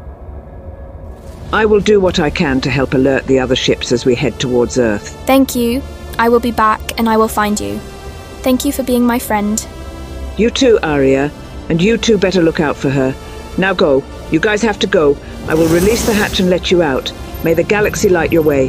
I 1.53 1.67
will 1.67 1.81
do 1.81 2.01
what 2.01 2.19
I 2.19 2.31
can 2.31 2.61
to 2.63 2.71
help 2.71 2.95
alert 2.95 3.27
the 3.27 3.41
other 3.41 3.57
ships 3.57 3.93
as 3.93 4.07
we 4.07 4.15
head 4.15 4.41
towards 4.41 4.79
Earth. 4.79 5.09
Thank 5.27 5.55
you. 5.55 5.83
I 6.19 6.29
will 6.29 6.41
be 6.41 6.53
back 6.53 6.99
and 6.99 7.09
I 7.09 7.17
will 7.17 7.29
find 7.29 7.59
you. 7.61 7.79
Thank 8.43 8.65
you 8.65 8.73
for 8.73 8.83
being 8.83 9.05
my 9.05 9.19
friend. 9.19 9.67
You 10.37 10.49
too, 10.49 10.79
Aria. 10.83 11.31
And 11.73 11.81
you 11.81 11.97
two 11.97 12.19
better 12.19 12.43
look 12.43 12.61
out 12.61 12.77
for 12.77 12.91
her. 12.91 13.15
Now 13.57 13.73
go. 13.73 14.05
You 14.31 14.41
guys 14.41 14.61
have 14.61 14.79
to 14.81 14.87
go. 14.87 15.17
I 15.49 15.55
will 15.55 15.69
release 15.69 16.05
the 16.05 16.13
hatch 16.13 16.39
and 16.39 16.51
let 16.51 16.71
you 16.71 16.83
out. 16.83 17.11
May 17.45 17.55
the 17.55 17.63
galaxy 17.63 18.11
light 18.11 18.31
your 18.31 18.43
way. 18.43 18.67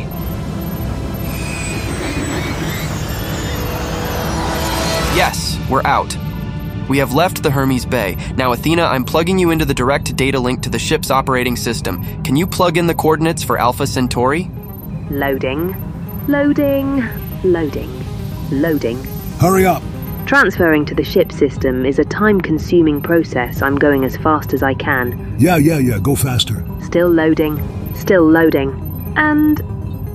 Yes, 5.18 5.60
we're 5.70 5.84
out. 5.84 6.16
We 6.88 6.98
have 7.00 7.14
left 7.14 7.44
the 7.44 7.52
Hermes 7.52 7.86
Bay. 7.86 8.16
Now, 8.38 8.54
Athena, 8.54 8.84
I'm 8.84 9.04
plugging 9.04 9.38
you 9.38 9.52
into 9.52 9.66
the 9.66 9.74
direct 9.74 10.16
data 10.16 10.40
link 10.40 10.62
to 10.62 10.70
the 10.70 10.80
ship's 10.80 11.12
operating 11.12 11.58
system. 11.58 12.24
Can 12.24 12.38
you 12.38 12.48
plug 12.48 12.78
in 12.78 12.88
the 12.88 12.96
coordinates 12.96 13.44
for 13.44 13.58
Alpha 13.58 13.86
Centauri? 13.86 14.50
Loading. 15.10 15.76
Loading. 16.30 17.04
Loading. 17.44 17.92
Loading. 18.50 19.04
Hurry 19.42 19.66
up! 19.66 19.84
Transferring 20.34 20.84
to 20.86 20.96
the 20.96 21.04
ship 21.04 21.32
system 21.32 21.86
is 21.86 22.00
a 22.00 22.04
time 22.04 22.42
consuming 22.42 23.00
process. 23.00 23.62
I'm 23.62 23.78
going 23.78 24.04
as 24.04 24.18
fast 24.18 24.52
as 24.52 24.64
I 24.64 24.74
can. 24.74 25.36
Yeah, 25.38 25.58
yeah, 25.58 25.78
yeah, 25.78 26.00
go 26.00 26.16
faster. 26.16 26.66
Still 26.82 27.08
loading. 27.08 27.62
Still 27.94 28.28
loading. 28.28 29.14
And 29.16 29.60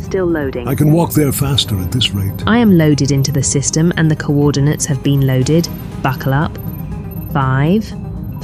still 0.02 0.26
loading. 0.26 0.66
I 0.66 0.74
can 0.74 0.90
walk 0.90 1.12
there 1.12 1.30
faster 1.30 1.78
at 1.78 1.92
this 1.92 2.10
rate. 2.10 2.42
I 2.48 2.58
am 2.58 2.76
loaded 2.76 3.12
into 3.12 3.30
the 3.30 3.44
system 3.44 3.92
and 3.96 4.10
the 4.10 4.16
coordinates 4.16 4.86
have 4.86 5.04
been 5.04 5.24
loaded. 5.24 5.68
Buckle 6.02 6.34
up. 6.34 6.58
Five, 7.32 7.88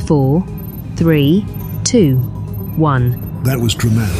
four, 0.06 0.46
three, 0.94 1.44
two, 1.82 2.18
one. 2.76 3.42
That 3.42 3.58
was 3.58 3.74
dramatic. 3.74 4.14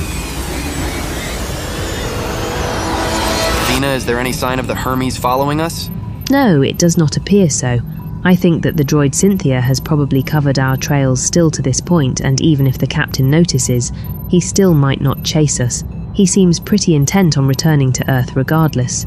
Vina, 3.69 3.95
is 3.95 4.05
there 4.07 4.19
any 4.19 4.33
sign 4.33 4.59
of 4.59 4.67
the 4.67 4.75
Hermes 4.75 5.17
following 5.17 5.61
us? 5.61 5.89
No, 6.31 6.63
it 6.63 6.79
does 6.79 6.97
not 6.97 7.17
appear 7.17 7.51
so. 7.51 7.79
I 8.25 8.35
think 8.35 8.63
that 8.63 8.77
the 8.77 8.85
droid 8.85 9.15
Cynthia 9.15 9.61
has 9.61 9.81
probably 9.81 10.23
covered 10.23 10.59
our 10.59 10.77
trails 10.77 11.23
still 11.23 11.51
to 11.51 11.61
this 11.61 11.81
point, 11.81 12.21
and 12.21 12.41
even 12.41 12.67
if 12.67 12.79
the 12.79 12.87
captain 12.87 13.31
notices, 13.31 13.93
he 14.31 14.41
still 14.41 14.73
might 14.73 15.03
not 15.03 15.23
chase 15.23 15.61
us. 15.61 15.85
He 16.15 16.25
seems 16.25 16.59
pretty 16.59 16.95
intent 16.95 17.37
on 17.37 17.47
returning 17.47 17.93
to 17.93 18.11
Earth 18.11 18.35
regardless. 18.35 19.05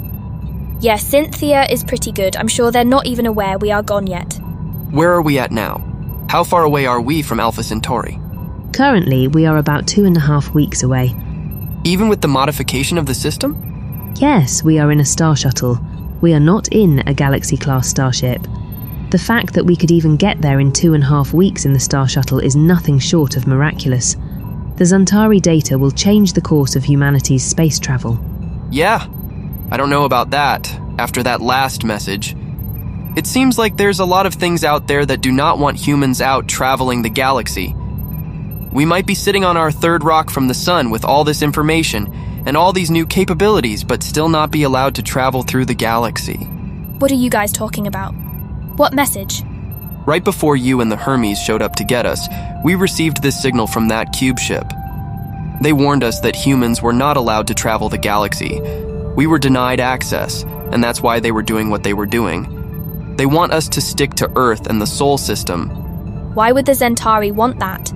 Yeah, 0.79 0.97
Cynthia 0.97 1.65
is 1.65 1.83
pretty 1.83 2.11
good. 2.11 2.35
I'm 2.35 2.47
sure 2.47 2.69
they're 2.69 2.85
not 2.85 3.07
even 3.07 3.25
aware 3.25 3.57
we 3.57 3.71
are 3.71 3.81
gone 3.81 4.05
yet. 4.05 4.39
Where 4.91 5.11
are 5.11 5.23
we 5.23 5.39
at 5.39 5.51
now? 5.51 5.83
How 6.29 6.43
far 6.43 6.63
away 6.63 6.85
are 6.85 7.01
we 7.01 7.23
from 7.23 7.39
Alpha 7.39 7.63
Centauri? 7.63 8.19
Currently, 8.73 9.29
we 9.29 9.47
are 9.47 9.57
about 9.57 9.87
two 9.87 10.05
and 10.05 10.15
a 10.15 10.19
half 10.19 10.53
weeks 10.53 10.83
away. 10.83 11.15
Even 11.83 12.09
with 12.09 12.21
the 12.21 12.27
modification 12.27 12.99
of 12.99 13.07
the 13.07 13.15
system? 13.15 14.13
Yes, 14.17 14.61
we 14.61 14.77
are 14.77 14.91
in 14.91 14.99
a 14.99 15.05
star 15.05 15.35
shuttle. 15.35 15.79
We 16.21 16.33
are 16.33 16.39
not 16.39 16.67
in 16.69 17.03
a 17.07 17.13
Galaxy 17.13 17.57
class 17.57 17.87
starship. 17.87 18.41
The 19.11 19.19
fact 19.19 19.53
that 19.53 19.65
we 19.65 19.75
could 19.75 19.91
even 19.91 20.17
get 20.17 20.41
there 20.41 20.59
in 20.59 20.71
two 20.71 20.93
and 20.93 21.03
a 21.03 21.07
half 21.07 21.33
weeks 21.33 21.65
in 21.65 21.73
the 21.73 21.79
star 21.79 22.07
shuttle 22.07 22.39
is 22.39 22.55
nothing 22.55 22.99
short 22.99 23.37
of 23.37 23.47
miraculous. 23.47 24.15
The 24.75 24.83
Zentari 24.83 25.41
data 25.41 25.77
will 25.77 25.91
change 25.91 26.33
the 26.33 26.41
course 26.41 26.75
of 26.75 26.83
humanity's 26.83 27.45
space 27.45 27.79
travel. 27.79 28.19
Yeah, 28.69 29.07
I 29.71 29.77
don't 29.77 29.89
know 29.89 30.05
about 30.05 30.31
that 30.31 30.71
after 30.97 31.23
that 31.23 31.41
last 31.41 31.83
message. 31.83 32.35
It 33.15 33.25
seems 33.25 33.57
like 33.57 33.77
there's 33.77 33.99
a 33.99 34.05
lot 34.05 34.25
of 34.25 34.33
things 34.33 34.63
out 34.63 34.87
there 34.87 35.05
that 35.05 35.21
do 35.21 35.31
not 35.31 35.57
want 35.57 35.77
humans 35.77 36.21
out 36.21 36.47
traveling 36.47 37.01
the 37.01 37.09
galaxy. 37.09 37.73
We 38.71 38.85
might 38.85 39.07
be 39.07 39.15
sitting 39.15 39.43
on 39.43 39.57
our 39.57 39.71
third 39.71 40.03
rock 40.03 40.29
from 40.29 40.47
the 40.47 40.53
sun 40.53 40.89
with 40.89 41.05
all 41.05 41.23
this 41.23 41.41
information 41.41 42.13
and 42.47 42.55
all 42.55 42.71
these 42.71 42.89
new 42.89 43.05
capabilities, 43.05 43.83
but 43.83 44.01
still 44.01 44.29
not 44.29 44.51
be 44.51 44.63
allowed 44.63 44.95
to 44.95 45.03
travel 45.03 45.43
through 45.43 45.65
the 45.65 45.75
galaxy. 45.75 46.37
What 46.97 47.11
are 47.11 47.15
you 47.15 47.29
guys 47.29 47.51
talking 47.51 47.87
about? 47.87 48.11
What 48.77 48.93
message? 48.93 49.43
Right 50.05 50.23
before 50.23 50.55
you 50.55 50.79
and 50.79 50.89
the 50.89 50.95
Hermes 50.95 51.37
showed 51.37 51.61
up 51.61 51.75
to 51.75 51.83
get 51.83 52.05
us, 52.05 52.25
we 52.63 52.75
received 52.75 53.21
this 53.21 53.39
signal 53.39 53.67
from 53.67 53.89
that 53.89 54.13
cube 54.13 54.39
ship. 54.39 54.63
They 55.61 55.73
warned 55.73 56.05
us 56.05 56.21
that 56.21 56.37
humans 56.37 56.81
were 56.81 56.93
not 56.93 57.17
allowed 57.17 57.47
to 57.47 57.53
travel 57.53 57.89
the 57.89 57.97
galaxy. 57.97 58.61
We 59.17 59.27
were 59.27 59.39
denied 59.39 59.81
access, 59.81 60.43
and 60.71 60.81
that's 60.81 61.01
why 61.01 61.19
they 61.19 61.33
were 61.33 61.43
doing 61.43 61.69
what 61.69 61.83
they 61.83 61.93
were 61.93 62.05
doing. 62.05 63.15
They 63.17 63.25
want 63.25 63.51
us 63.51 63.67
to 63.69 63.81
stick 63.81 64.13
to 64.13 64.31
Earth 64.37 64.67
and 64.67 64.81
the 64.81 64.87
Sol 64.87 65.17
system. 65.17 65.67
Why 66.33 66.53
would 66.53 66.65
the 66.65 66.71
Zentari 66.71 67.33
want 67.33 67.59
that? 67.59 67.91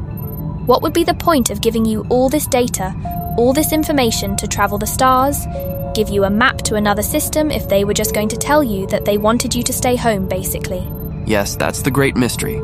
What 0.66 0.82
would 0.82 0.94
be 0.94 1.06
the 1.06 1.14
point 1.14 1.52
of 1.52 1.62
giving 1.62 1.86
you 1.86 2.06
all 2.10 2.28
this 2.28 2.48
data, 2.48 2.94
all 3.38 3.54
this 3.54 3.72
information 3.72 4.36
to 4.38 4.48
travel 4.48 4.78
the 4.78 4.88
stars, 4.88 5.46
give 5.94 6.10
you 6.10 6.24
a 6.24 6.30
map 6.30 6.58
to 6.60 6.76
another 6.76 7.04
system 7.04 7.52
if 7.52 7.68
they 7.68 7.84
were 7.84 7.94
just 7.94 8.14
going 8.14 8.30
to 8.30 8.38
tell 8.38 8.64
you 8.64 8.88
that 8.88 9.06
they 9.06 9.18
wanted 9.18 9.54
you 9.54 9.64
to 9.64 9.74
stay 9.74 9.96
home, 9.96 10.28
basically? 10.28 10.88
Yes, 11.26 11.56
that's 11.56 11.82
the 11.82 11.92
great 11.92 12.16
mystery. 12.16 12.62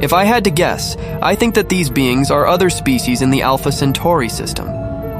If 0.00 0.12
I 0.12 0.24
had 0.24 0.44
to 0.44 0.50
guess, 0.50 0.96
I 1.22 1.34
think 1.34 1.54
that 1.54 1.68
these 1.68 1.88
beings 1.88 2.30
are 2.30 2.46
other 2.46 2.70
species 2.70 3.22
in 3.22 3.30
the 3.30 3.42
Alpha 3.42 3.70
Centauri 3.70 4.28
system. 4.28 4.68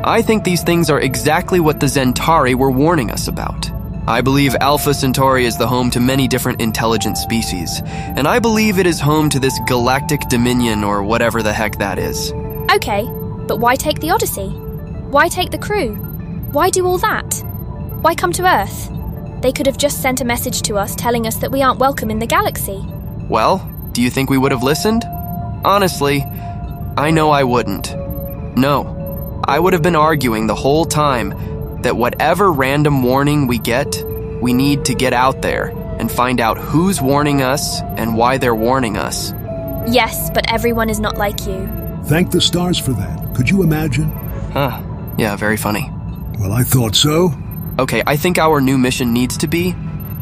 I 0.05 0.21
think 0.21 0.45
these 0.45 0.63
things 0.63 0.91
are 0.91 1.01
exactly 1.01 1.61
what 1.61 1.81
the 1.81 1.87
Zentari 1.87 2.55
were 2.55 2.71
warning 2.71 3.11
us 3.11 3.29
about. 3.29 3.71
I 4.07 4.21
believe 4.21 4.55
Alpha 4.61 4.93
Centauri 4.93 5.47
is 5.47 5.57
the 5.57 5.67
home 5.67 5.91
to 5.93 6.01
many 6.01 6.29
different 6.29 6.61
intelligent 6.61 7.17
species, 7.17 7.81
and 7.87 8.29
I 8.29 8.39
believe 8.39 8.79
it 8.79 8.87
is 8.87 9.01
home 9.01 9.31
to 9.31 9.41
this 9.41 9.59
galactic 9.67 10.21
dominion 10.29 10.85
or 10.85 11.03
whatever 11.03 11.43
the 11.43 11.55
heck 11.55 11.79
that 11.79 11.99
is. 11.99 12.31
Okay, 12.71 13.05
but 13.47 13.61
why 13.61 13.77
take 13.77 14.01
the 14.01 14.11
Odyssey? 14.11 14.64
Why 15.15 15.29
take 15.29 15.53
the 15.53 15.59
crew? 15.59 15.95
Why 16.51 16.71
do 16.71 16.85
all 16.87 16.99
that? 16.99 17.41
Why 18.01 18.17
come 18.17 18.33
to 18.33 18.53
Earth? 18.53 18.91
They 19.43 19.53
could 19.53 19.69
have 19.69 19.79
just 19.79 20.03
sent 20.03 20.21
a 20.21 20.25
message 20.25 20.63
to 20.63 20.75
us 20.75 20.97
telling 20.97 21.29
us 21.29 21.37
that 21.37 21.53
we 21.53 21.63
aren't 21.63 21.79
welcome 21.79 22.11
in 22.11 22.19
the 22.19 22.27
galaxy. 22.27 22.85
Well, 23.29 23.59
do 23.93 24.03
you 24.03 24.11
think 24.11 24.29
we 24.29 24.39
would 24.39 24.51
have 24.51 24.65
listened? 24.65 25.05
Honestly, 25.65 26.25
I 26.97 27.13
know 27.13 27.31
I 27.31 27.45
wouldn't. 27.45 27.95
No, 28.57 29.41
I 29.47 29.61
would 29.61 29.73
have 29.73 29.83
been 29.83 29.95
arguing 29.95 30.49
the 30.49 30.55
whole 30.57 30.85
time 30.85 31.83
that 31.83 31.97
whatever 31.97 32.51
random 32.51 33.05
warning 33.05 33.47
we 33.47 33.59
get, 33.59 34.03
we 34.43 34.53
need 34.53 34.85
to 34.87 34.97
get 34.97 35.13
out 35.13 35.43
there 35.43 35.69
and 36.01 36.11
find 36.11 36.41
out 36.41 36.59
who's 36.59 37.01
warning 37.01 37.41
us 37.41 37.81
and 37.83 38.17
why 38.17 38.37
they're 38.37 38.53
warning 38.53 38.97
us. 38.97 39.31
Yes, 39.87 40.29
but 40.35 40.53
everyone 40.53 40.91
is 40.91 40.99
not 40.99 41.17
like 41.19 41.47
you. 41.47 41.69
Thank 42.07 42.33
the 42.33 42.41
stars 42.41 42.81
for 42.81 42.95
that. 42.95 43.33
Could 43.37 43.49
you 43.49 43.63
imagine? 43.63 44.11
Huh. 44.51 44.83
Yeah, 45.19 45.37
very 45.37 45.57
funny. 45.57 45.91
Well, 46.39 46.53
I 46.53 46.63
thought 46.63 46.97
so. 46.97 47.33
Okay, 47.79 48.03
I 48.07 48.17
think 48.17 48.39
our 48.39 48.61
new 48.61 48.79
mission 48.79 49.13
needs 49.13 49.37
to 49.39 49.49
be 49.49 49.75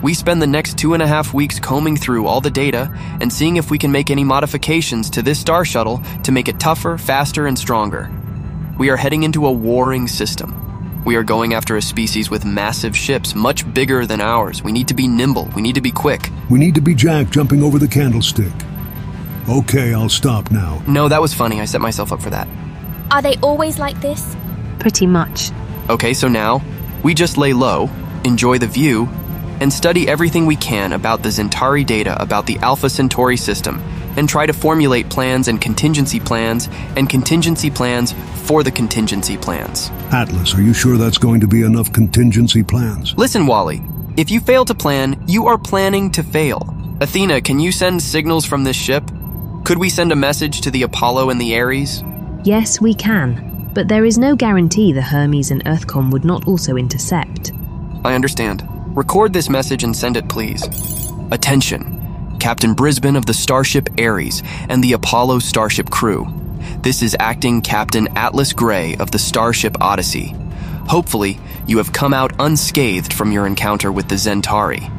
we 0.02 0.14
spend 0.14 0.42
the 0.42 0.48
next 0.48 0.76
two 0.76 0.94
and 0.94 1.02
a 1.02 1.06
half 1.06 1.32
weeks 1.32 1.60
combing 1.60 1.96
through 1.96 2.26
all 2.26 2.40
the 2.40 2.50
data 2.50 2.90
and 3.20 3.32
seeing 3.32 3.56
if 3.56 3.70
we 3.70 3.78
can 3.78 3.92
make 3.92 4.10
any 4.10 4.24
modifications 4.24 5.08
to 5.10 5.22
this 5.22 5.38
star 5.38 5.64
shuttle 5.64 6.02
to 6.24 6.32
make 6.32 6.48
it 6.48 6.58
tougher, 6.58 6.98
faster, 6.98 7.46
and 7.46 7.56
stronger. 7.56 8.10
We 8.78 8.90
are 8.90 8.96
heading 8.96 9.22
into 9.22 9.46
a 9.46 9.52
warring 9.52 10.08
system. 10.08 10.58
We 11.04 11.14
are 11.14 11.22
going 11.22 11.54
after 11.54 11.76
a 11.76 11.82
species 11.82 12.30
with 12.30 12.44
massive 12.44 12.96
ships, 12.96 13.36
much 13.36 13.72
bigger 13.72 14.04
than 14.04 14.20
ours. 14.20 14.64
We 14.64 14.72
need 14.72 14.88
to 14.88 14.94
be 14.94 15.06
nimble. 15.06 15.48
We 15.54 15.62
need 15.62 15.76
to 15.76 15.80
be 15.80 15.92
quick. 15.92 16.30
We 16.50 16.58
need 16.58 16.74
to 16.74 16.80
be 16.80 16.96
Jack 16.96 17.30
jumping 17.30 17.62
over 17.62 17.78
the 17.78 17.88
candlestick. 17.88 18.52
Okay, 19.48 19.94
I'll 19.94 20.08
stop 20.08 20.50
now. 20.50 20.82
No, 20.88 21.08
that 21.08 21.20
was 21.20 21.32
funny. 21.32 21.60
I 21.60 21.64
set 21.64 21.80
myself 21.80 22.12
up 22.12 22.20
for 22.20 22.30
that. 22.30 22.48
Are 23.12 23.22
they 23.22 23.36
always 23.36 23.78
like 23.78 24.00
this? 24.00 24.36
Pretty 24.82 25.06
much. 25.06 25.52
Okay, 25.88 26.12
so 26.12 26.26
now 26.26 26.60
we 27.04 27.14
just 27.14 27.38
lay 27.38 27.52
low, 27.52 27.88
enjoy 28.24 28.58
the 28.58 28.66
view, 28.66 29.08
and 29.60 29.72
study 29.72 30.08
everything 30.08 30.44
we 30.44 30.56
can 30.56 30.92
about 30.92 31.22
the 31.22 31.28
Zentari 31.28 31.86
data 31.86 32.20
about 32.20 32.46
the 32.46 32.58
Alpha 32.58 32.90
Centauri 32.90 33.36
system, 33.36 33.80
and 34.16 34.28
try 34.28 34.44
to 34.44 34.52
formulate 34.52 35.08
plans 35.08 35.46
and 35.46 35.60
contingency 35.60 36.18
plans 36.18 36.68
and 36.96 37.08
contingency 37.08 37.70
plans 37.70 38.12
for 38.42 38.64
the 38.64 38.72
contingency 38.72 39.38
plans. 39.38 39.90
Atlas, 40.10 40.52
are 40.56 40.62
you 40.62 40.74
sure 40.74 40.96
that's 40.96 41.16
going 41.16 41.38
to 41.38 41.46
be 41.46 41.62
enough 41.62 41.92
contingency 41.92 42.64
plans? 42.64 43.14
Listen, 43.16 43.46
Wally, 43.46 43.84
if 44.16 44.32
you 44.32 44.40
fail 44.40 44.64
to 44.64 44.74
plan, 44.74 45.22
you 45.28 45.46
are 45.46 45.58
planning 45.58 46.10
to 46.10 46.24
fail. 46.24 46.74
Athena, 47.00 47.40
can 47.40 47.60
you 47.60 47.70
send 47.70 48.02
signals 48.02 48.44
from 48.44 48.64
this 48.64 48.74
ship? 48.74 49.08
Could 49.62 49.78
we 49.78 49.88
send 49.88 50.10
a 50.10 50.16
message 50.16 50.62
to 50.62 50.72
the 50.72 50.82
Apollo 50.82 51.30
and 51.30 51.40
the 51.40 51.56
Ares? 51.56 52.02
Yes, 52.42 52.80
we 52.80 52.94
can. 52.94 53.51
But 53.74 53.88
there 53.88 54.04
is 54.04 54.18
no 54.18 54.36
guarantee 54.36 54.92
the 54.92 55.00
Hermes 55.00 55.50
and 55.50 55.64
Earthcom 55.64 56.10
would 56.12 56.24
not 56.24 56.46
also 56.46 56.76
intercept. 56.76 57.52
I 58.04 58.14
understand. 58.14 58.62
Record 58.94 59.32
this 59.32 59.48
message 59.48 59.82
and 59.84 59.96
send 59.96 60.16
it, 60.16 60.28
please. 60.28 60.62
Attention, 61.30 62.36
Captain 62.38 62.74
Brisbane 62.74 63.16
of 63.16 63.24
the 63.24 63.32
Starship 63.32 63.88
Ares 63.98 64.42
and 64.68 64.84
the 64.84 64.92
Apollo 64.92 65.38
Starship 65.38 65.88
crew. 65.88 66.26
This 66.82 67.02
is 67.02 67.16
acting 67.18 67.62
Captain 67.62 68.08
Atlas 68.16 68.52
Gray 68.52 68.96
of 68.96 69.10
the 69.10 69.18
Starship 69.18 69.80
Odyssey. 69.80 70.34
Hopefully, 70.88 71.38
you 71.66 71.78
have 71.78 71.92
come 71.92 72.12
out 72.12 72.32
unscathed 72.38 73.12
from 73.12 73.32
your 73.32 73.46
encounter 73.46 73.90
with 73.90 74.08
the 74.08 74.16
Zentari. 74.16 74.90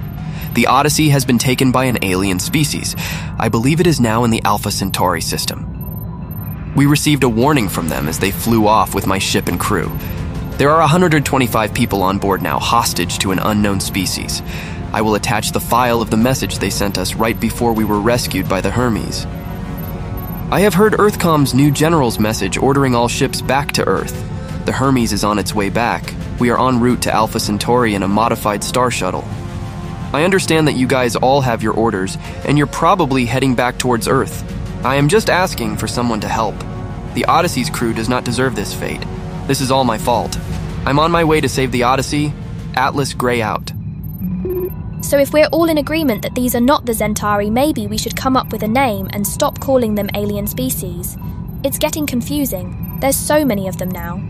The 0.55 0.65
Odyssey 0.67 1.09
has 1.09 1.25
been 1.25 1.37
taken 1.37 1.71
by 1.71 1.85
an 1.85 2.03
alien 2.03 2.39
species. 2.39 2.95
I 3.37 3.49
believe 3.49 3.79
it 3.79 3.87
is 3.87 3.99
now 3.99 4.23
in 4.23 4.31
the 4.31 4.41
Alpha 4.43 4.71
Centauri 4.71 5.21
system. 5.21 5.82
We 6.75 6.87
received 6.87 7.23
a 7.23 7.29
warning 7.29 7.69
from 7.69 7.87
them 7.87 8.07
as 8.07 8.17
they 8.17 8.31
flew 8.31 8.65
off 8.65 8.95
with 8.95 9.05
my 9.05 9.19
ship 9.19 9.47
and 9.47 9.59
crew. 9.59 9.91
There 10.57 10.71
are 10.71 10.79
125 10.79 11.73
people 11.73 12.01
on 12.01 12.17
board 12.17 12.41
now, 12.41 12.57
hostage 12.57 13.19
to 13.19 13.31
an 13.31 13.37
unknown 13.37 13.79
species. 13.79 14.41
I 14.91 15.01
will 15.01 15.13
attach 15.13 15.51
the 15.51 15.59
file 15.59 16.01
of 16.01 16.09
the 16.09 16.17
message 16.17 16.57
they 16.57 16.71
sent 16.71 16.97
us 16.97 17.13
right 17.13 17.39
before 17.39 17.73
we 17.73 17.85
were 17.85 17.99
rescued 17.99 18.49
by 18.49 18.61
the 18.61 18.71
Hermes. 18.71 19.25
I 20.51 20.61
have 20.61 20.73
heard 20.73 20.99
Earthcom's 20.99 21.53
new 21.53 21.69
general's 21.69 22.19
message 22.19 22.57
ordering 22.57 22.95
all 22.95 23.07
ships 23.07 23.41
back 23.41 23.71
to 23.73 23.87
Earth. 23.87 24.13
The 24.65 24.71
Hermes 24.71 25.13
is 25.13 25.23
on 25.23 25.37
its 25.37 25.53
way 25.53 25.69
back. 25.69 26.13
We 26.39 26.49
are 26.49 26.69
en 26.69 26.79
route 26.79 27.03
to 27.03 27.13
Alpha 27.13 27.39
Centauri 27.39 27.93
in 27.93 28.01
a 28.01 28.07
modified 28.07 28.63
star 28.63 28.89
shuttle. 28.89 29.25
I 30.11 30.23
understand 30.23 30.67
that 30.67 30.75
you 30.75 30.87
guys 30.87 31.15
all 31.15 31.41
have 31.41 31.61
your 31.61 31.73
orders, 31.73 32.17
and 32.45 32.57
you're 32.57 32.67
probably 32.67 33.25
heading 33.25 33.53
back 33.55 33.77
towards 33.77 34.07
Earth. 34.07 34.43
I 34.83 34.95
am 34.95 35.07
just 35.07 35.29
asking 35.29 35.77
for 35.77 35.87
someone 35.87 36.19
to 36.21 36.27
help. 36.27 36.55
The 37.13 37.23
Odyssey's 37.25 37.69
crew 37.69 37.93
does 37.93 38.09
not 38.09 38.25
deserve 38.25 38.53
this 38.53 38.73
fate. 38.73 39.03
This 39.47 39.61
is 39.61 39.71
all 39.71 39.85
my 39.85 39.97
fault. 39.97 40.37
I'm 40.85 40.99
on 40.99 41.09
my 41.09 41.23
way 41.23 41.39
to 41.39 41.47
save 41.47 41.71
the 41.71 41.83
Odyssey. 41.83 42.33
Atlas 42.75 43.13
Gray 43.13 43.41
out. 43.41 43.71
So, 45.01 45.17
if 45.17 45.31
we're 45.31 45.47
all 45.53 45.69
in 45.69 45.77
agreement 45.77 46.21
that 46.23 46.35
these 46.35 46.53
are 46.53 46.61
not 46.61 46.85
the 46.85 46.91
Zentari, 46.91 47.49
maybe 47.49 47.87
we 47.87 47.97
should 47.97 48.15
come 48.17 48.35
up 48.35 48.51
with 48.51 48.63
a 48.63 48.67
name 48.67 49.09
and 49.13 49.25
stop 49.25 49.59
calling 49.59 49.95
them 49.95 50.09
alien 50.15 50.47
species. 50.47 51.17
It's 51.63 51.77
getting 51.77 52.05
confusing. 52.05 52.97
There's 52.99 53.15
so 53.15 53.45
many 53.45 53.69
of 53.69 53.77
them 53.77 53.89
now. 53.89 54.21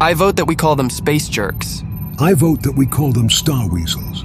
I 0.00 0.14
vote 0.14 0.34
that 0.36 0.46
we 0.46 0.56
call 0.56 0.74
them 0.74 0.90
space 0.90 1.28
jerks. 1.28 1.84
I 2.18 2.34
vote 2.34 2.62
that 2.62 2.72
we 2.76 2.86
call 2.86 3.12
them 3.12 3.30
star 3.30 3.68
weasels. 3.68 4.24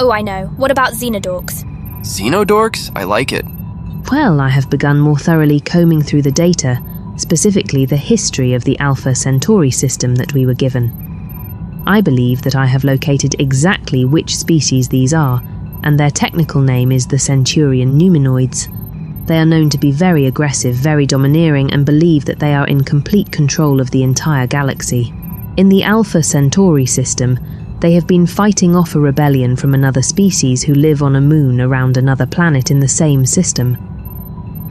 Oh, 0.00 0.10
I 0.10 0.20
know. 0.20 0.46
What 0.56 0.72
about 0.72 0.94
Xenodorks? 0.94 1.64
Xenodorks? 2.00 2.90
I 2.96 3.04
like 3.04 3.32
it. 3.32 3.44
Well, 4.10 4.40
I 4.40 4.50
have 4.50 4.70
begun 4.70 5.00
more 5.00 5.18
thoroughly 5.18 5.58
combing 5.58 6.00
through 6.00 6.22
the 6.22 6.30
data, 6.30 6.80
specifically 7.16 7.86
the 7.86 7.96
history 7.96 8.54
of 8.54 8.62
the 8.62 8.78
Alpha 8.78 9.16
Centauri 9.16 9.72
system 9.72 10.14
that 10.14 10.32
we 10.32 10.46
were 10.46 10.54
given. 10.54 11.82
I 11.88 12.00
believe 12.00 12.42
that 12.42 12.54
I 12.54 12.66
have 12.66 12.84
located 12.84 13.34
exactly 13.40 14.04
which 14.04 14.36
species 14.36 14.88
these 14.88 15.12
are, 15.12 15.42
and 15.82 15.98
their 15.98 16.10
technical 16.10 16.60
name 16.60 16.92
is 16.92 17.08
the 17.08 17.18
Centurion 17.18 17.98
numinoids. 17.98 18.68
They 19.26 19.38
are 19.38 19.44
known 19.44 19.70
to 19.70 19.78
be 19.78 19.90
very 19.90 20.26
aggressive, 20.26 20.76
very 20.76 21.04
domineering, 21.04 21.72
and 21.72 21.84
believe 21.84 22.26
that 22.26 22.38
they 22.38 22.54
are 22.54 22.66
in 22.68 22.84
complete 22.84 23.32
control 23.32 23.80
of 23.80 23.90
the 23.90 24.04
entire 24.04 24.46
galaxy. 24.46 25.12
In 25.56 25.68
the 25.68 25.82
Alpha 25.82 26.22
Centauri 26.22 26.86
system, 26.86 27.40
they 27.80 27.94
have 27.94 28.06
been 28.06 28.26
fighting 28.26 28.76
off 28.76 28.94
a 28.94 29.00
rebellion 29.00 29.56
from 29.56 29.74
another 29.74 30.02
species 30.02 30.62
who 30.62 30.74
live 30.74 31.02
on 31.02 31.16
a 31.16 31.20
moon 31.20 31.60
around 31.60 31.96
another 31.96 32.26
planet 32.26 32.70
in 32.70 32.78
the 32.78 32.86
same 32.86 33.26
system. 33.26 33.76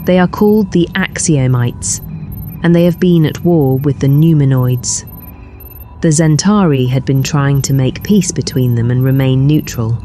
They 0.06 0.20
are 0.20 0.28
called 0.28 0.72
the 0.72 0.88
Axiomites, 0.96 2.00
and 2.64 2.76
they 2.76 2.86
have 2.86 3.00
been 3.00 3.26
at 3.26 3.44
war 3.44 3.78
with 3.80 4.00
the 4.00 4.08
Numinoids. 4.08 5.04
The 6.02 6.10
Zentari 6.10 6.88
had 6.88 7.06
been 7.06 7.24
trying 7.24 7.62
to 7.64 7.74
make 7.74 8.04
peace 8.04 8.32
between 8.32 8.76
them 8.76 8.92
and 8.92 9.04
remain 9.04 9.48
neutral. 9.48 9.98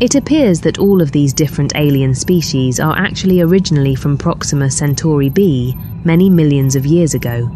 It 0.00 0.14
appears 0.14 0.60
that 0.62 0.78
all 0.78 1.00
of 1.00 1.12
these 1.12 1.32
different 1.32 1.72
alien 1.74 2.14
species 2.14 2.80
are 2.80 2.96
actually 2.96 3.40
originally 3.40 3.94
from 3.94 4.18
Proxima 4.18 4.70
Centauri 4.70 5.28
b 5.30 5.76
many 6.04 6.28
millions 6.28 6.76
of 6.76 6.84
years 6.84 7.14
ago. 7.14 7.50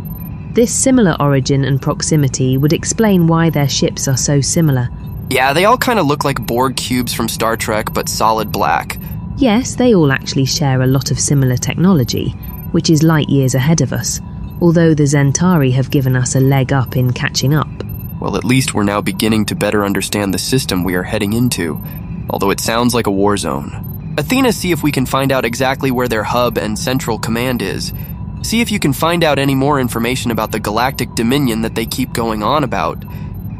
This 0.52 0.72
similar 0.72 1.16
origin 1.20 1.64
and 1.64 1.82
proximity 1.82 2.56
would 2.56 2.72
explain 2.72 3.26
why 3.26 3.50
their 3.50 3.68
ships 3.68 4.08
are 4.08 4.16
so 4.16 4.40
similar. 4.40 4.88
Yeah, 5.30 5.52
they 5.52 5.64
all 5.64 5.78
kind 5.78 5.98
of 5.98 6.06
look 6.06 6.24
like 6.24 6.46
Borg 6.46 6.76
cubes 6.76 7.12
from 7.12 7.28
Star 7.28 7.56
Trek, 7.56 7.92
but 7.92 8.08
solid 8.08 8.52
black. 8.52 8.98
Yes, 9.36 9.74
they 9.74 9.94
all 9.94 10.12
actually 10.12 10.44
share 10.44 10.82
a 10.82 10.86
lot 10.86 11.10
of 11.10 11.18
similar 11.18 11.56
technology, 11.56 12.30
which 12.70 12.88
is 12.88 13.02
light 13.02 13.28
years 13.28 13.54
ahead 13.54 13.80
of 13.80 13.92
us, 13.92 14.20
although 14.60 14.94
the 14.94 15.02
Zentari 15.02 15.72
have 15.72 15.90
given 15.90 16.14
us 16.14 16.36
a 16.36 16.40
leg 16.40 16.72
up 16.72 16.96
in 16.96 17.12
catching 17.12 17.52
up. 17.52 17.68
Well, 18.20 18.36
at 18.36 18.44
least 18.44 18.74
we're 18.74 18.84
now 18.84 19.00
beginning 19.00 19.46
to 19.46 19.56
better 19.56 19.84
understand 19.84 20.32
the 20.32 20.38
system 20.38 20.84
we 20.84 20.94
are 20.94 21.02
heading 21.02 21.32
into, 21.32 21.82
although 22.30 22.50
it 22.50 22.60
sounds 22.60 22.94
like 22.94 23.08
a 23.08 23.10
war 23.10 23.36
zone. 23.36 24.14
Athena, 24.16 24.52
see 24.52 24.70
if 24.70 24.84
we 24.84 24.92
can 24.92 25.04
find 25.04 25.32
out 25.32 25.44
exactly 25.44 25.90
where 25.90 26.08
their 26.08 26.22
hub 26.22 26.56
and 26.56 26.78
central 26.78 27.18
command 27.18 27.60
is. 27.60 27.92
See 28.42 28.60
if 28.60 28.70
you 28.70 28.78
can 28.78 28.92
find 28.92 29.24
out 29.24 29.40
any 29.40 29.56
more 29.56 29.80
information 29.80 30.30
about 30.30 30.52
the 30.52 30.60
galactic 30.60 31.14
dominion 31.16 31.62
that 31.62 31.74
they 31.74 31.86
keep 31.86 32.12
going 32.12 32.44
on 32.44 32.62
about. 32.62 33.04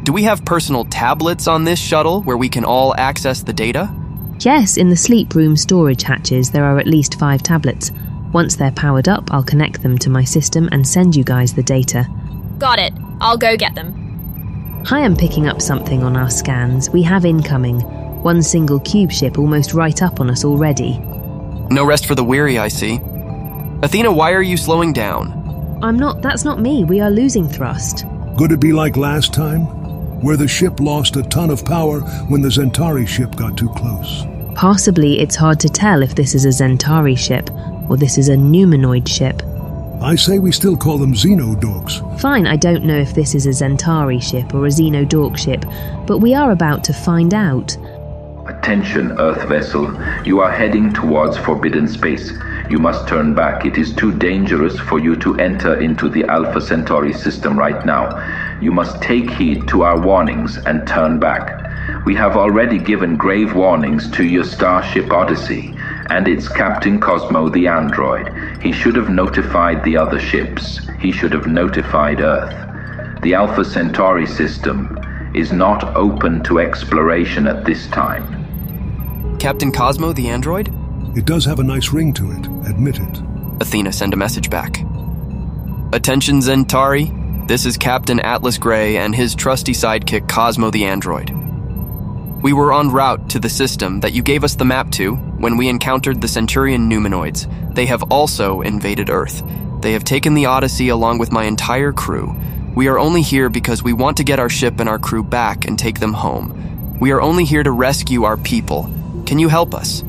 Do 0.04 0.12
we 0.12 0.22
have 0.22 0.44
personal 0.44 0.84
tablets 0.84 1.48
on 1.48 1.64
this 1.64 1.80
shuttle 1.80 2.22
where 2.22 2.36
we 2.36 2.48
can 2.48 2.64
all 2.64 2.94
access 2.96 3.42
the 3.42 3.52
data? 3.52 3.92
Yes, 4.40 4.76
in 4.76 4.90
the 4.90 4.96
sleep 4.96 5.34
room 5.34 5.56
storage 5.56 6.02
hatches, 6.02 6.50
there 6.50 6.64
are 6.64 6.78
at 6.78 6.86
least 6.86 7.18
five 7.18 7.42
tablets. 7.42 7.92
Once 8.32 8.56
they're 8.56 8.72
powered 8.72 9.08
up, 9.08 9.32
I'll 9.32 9.44
connect 9.44 9.82
them 9.82 9.96
to 9.98 10.10
my 10.10 10.24
system 10.24 10.68
and 10.72 10.86
send 10.86 11.14
you 11.14 11.24
guys 11.24 11.54
the 11.54 11.62
data. 11.62 12.06
Got 12.58 12.78
it. 12.78 12.92
I'll 13.20 13.38
go 13.38 13.56
get 13.56 13.74
them. 13.74 14.82
Hi, 14.86 14.98
I 14.98 15.04
am 15.04 15.16
picking 15.16 15.46
up 15.46 15.62
something 15.62 16.02
on 16.02 16.16
our 16.16 16.28
scans. 16.28 16.90
We 16.90 17.02
have 17.04 17.24
incoming. 17.24 17.80
One 18.22 18.42
single 18.42 18.80
cube 18.80 19.12
ship 19.12 19.38
almost 19.38 19.72
right 19.72 20.02
up 20.02 20.20
on 20.20 20.30
us 20.30 20.44
already. 20.44 20.98
No 21.70 21.84
rest 21.86 22.06
for 22.06 22.14
the 22.14 22.24
weary, 22.24 22.58
I 22.58 22.68
see. 22.68 23.00
Athena, 23.82 24.12
why 24.12 24.32
are 24.32 24.42
you 24.42 24.56
slowing 24.56 24.92
down? 24.92 25.78
I'm 25.82 25.98
not, 25.98 26.22
that's 26.22 26.44
not 26.44 26.60
me. 26.60 26.84
We 26.84 27.00
are 27.00 27.10
losing 27.10 27.48
thrust. 27.48 28.04
Could 28.36 28.52
it 28.52 28.60
be 28.60 28.72
like 28.72 28.96
last 28.96 29.32
time? 29.32 29.83
Where 30.24 30.38
the 30.38 30.48
ship 30.48 30.80
lost 30.80 31.16
a 31.16 31.22
ton 31.22 31.50
of 31.50 31.66
power 31.66 32.00
when 32.30 32.40
the 32.40 32.48
Zentari 32.48 33.06
ship 33.06 33.36
got 33.36 33.58
too 33.58 33.68
close. 33.68 34.24
Possibly 34.54 35.20
it's 35.20 35.36
hard 35.36 35.60
to 35.60 35.68
tell 35.68 36.02
if 36.02 36.14
this 36.14 36.34
is 36.34 36.46
a 36.46 36.48
Zentari 36.48 37.18
ship 37.18 37.50
or 37.90 37.98
this 37.98 38.16
is 38.16 38.30
a 38.30 38.34
Numinoid 38.34 39.06
ship. 39.06 39.42
I 40.02 40.16
say 40.16 40.38
we 40.38 40.50
still 40.50 40.78
call 40.78 40.96
them 40.96 41.12
Xenodorks. 41.12 42.18
Fine, 42.20 42.46
I 42.46 42.56
don't 42.56 42.86
know 42.86 42.98
if 42.98 43.14
this 43.14 43.34
is 43.34 43.44
a 43.44 43.50
Zentari 43.50 44.22
ship 44.22 44.54
or 44.54 44.64
a 44.64 44.70
Xenodork 44.70 45.36
ship, 45.36 45.66
but 46.06 46.20
we 46.20 46.32
are 46.32 46.52
about 46.52 46.84
to 46.84 46.94
find 46.94 47.34
out. 47.34 47.76
Attention, 48.46 49.20
Earth 49.20 49.46
vessel. 49.46 49.94
You 50.24 50.40
are 50.40 50.50
heading 50.50 50.92
towards 50.94 51.36
forbidden 51.36 51.86
space. 51.86 52.32
You 52.70 52.78
must 52.78 53.06
turn 53.06 53.34
back. 53.34 53.66
It 53.66 53.76
is 53.76 53.94
too 53.94 54.16
dangerous 54.16 54.78
for 54.78 54.98
you 54.98 55.16
to 55.16 55.38
enter 55.38 55.80
into 55.80 56.08
the 56.08 56.24
Alpha 56.24 56.62
Centauri 56.62 57.12
system 57.12 57.58
right 57.58 57.84
now. 57.84 58.08
You 58.60 58.72
must 58.72 59.02
take 59.02 59.30
heed 59.30 59.66
to 59.68 59.82
our 59.82 60.00
warnings 60.00 60.58
and 60.58 60.86
turn 60.86 61.18
back. 61.18 62.04
We 62.06 62.14
have 62.14 62.36
already 62.36 62.78
given 62.78 63.16
grave 63.16 63.54
warnings 63.54 64.10
to 64.12 64.24
your 64.24 64.44
Starship 64.44 65.10
Odyssey 65.10 65.74
and 66.10 66.28
its 66.28 66.48
Captain 66.48 67.00
Cosmo 67.00 67.48
the 67.48 67.66
android. 67.66 68.32
He 68.62 68.72
should 68.72 68.96
have 68.96 69.10
notified 69.10 69.82
the 69.84 69.96
other 69.96 70.20
ships. 70.20 70.80
He 70.98 71.12
should 71.12 71.32
have 71.32 71.46
notified 71.46 72.20
Earth. 72.20 73.22
The 73.22 73.34
Alpha 73.34 73.64
Centauri 73.64 74.26
system 74.26 74.98
is 75.34 75.52
not 75.52 75.96
open 75.96 76.42
to 76.44 76.60
exploration 76.60 77.46
at 77.46 77.64
this 77.64 77.86
time. 77.88 79.38
Captain 79.38 79.72
Cosmo 79.72 80.12
the 80.12 80.28
android? 80.28 80.72
It 81.16 81.26
does 81.26 81.44
have 81.44 81.58
a 81.58 81.64
nice 81.64 81.92
ring 81.92 82.12
to 82.14 82.30
it, 82.32 82.46
admit 82.68 82.98
it. 82.98 83.22
Athena, 83.60 83.92
send 83.92 84.14
a 84.14 84.16
message 84.16 84.50
back. 84.50 84.80
Attention, 85.92 86.40
Zentari. 86.40 87.23
This 87.46 87.66
is 87.66 87.76
Captain 87.76 88.20
Atlas 88.20 88.56
Gray 88.56 88.96
and 88.96 89.14
his 89.14 89.34
trusty 89.34 89.72
sidekick 89.72 90.30
Cosmo 90.30 90.70
the 90.70 90.86
android. 90.86 91.28
We 92.42 92.54
were 92.54 92.72
en 92.72 92.90
route 92.90 93.28
to 93.30 93.38
the 93.38 93.50
system 93.50 94.00
that 94.00 94.14
you 94.14 94.22
gave 94.22 94.44
us 94.44 94.54
the 94.54 94.64
map 94.64 94.90
to 94.92 95.14
when 95.14 95.58
we 95.58 95.68
encountered 95.68 96.22
the 96.22 96.28
Centurion 96.28 96.88
Numinoids. 96.88 97.74
They 97.74 97.84
have 97.84 98.02
also 98.04 98.62
invaded 98.62 99.10
Earth. 99.10 99.42
They 99.82 99.92
have 99.92 100.04
taken 100.04 100.32
the 100.32 100.46
Odyssey 100.46 100.88
along 100.88 101.18
with 101.18 101.32
my 101.32 101.44
entire 101.44 101.92
crew. 101.92 102.34
We 102.74 102.88
are 102.88 102.98
only 102.98 103.20
here 103.20 103.50
because 103.50 103.82
we 103.82 103.92
want 103.92 104.16
to 104.16 104.24
get 104.24 104.38
our 104.38 104.48
ship 104.48 104.80
and 104.80 104.88
our 104.88 104.98
crew 104.98 105.22
back 105.22 105.66
and 105.66 105.78
take 105.78 106.00
them 106.00 106.14
home. 106.14 106.98
We 106.98 107.12
are 107.12 107.20
only 107.20 107.44
here 107.44 107.62
to 107.62 107.72
rescue 107.72 108.24
our 108.24 108.38
people. 108.38 108.90
Can 109.26 109.38
you 109.38 109.50
help 109.50 109.74
us? 109.74 110.02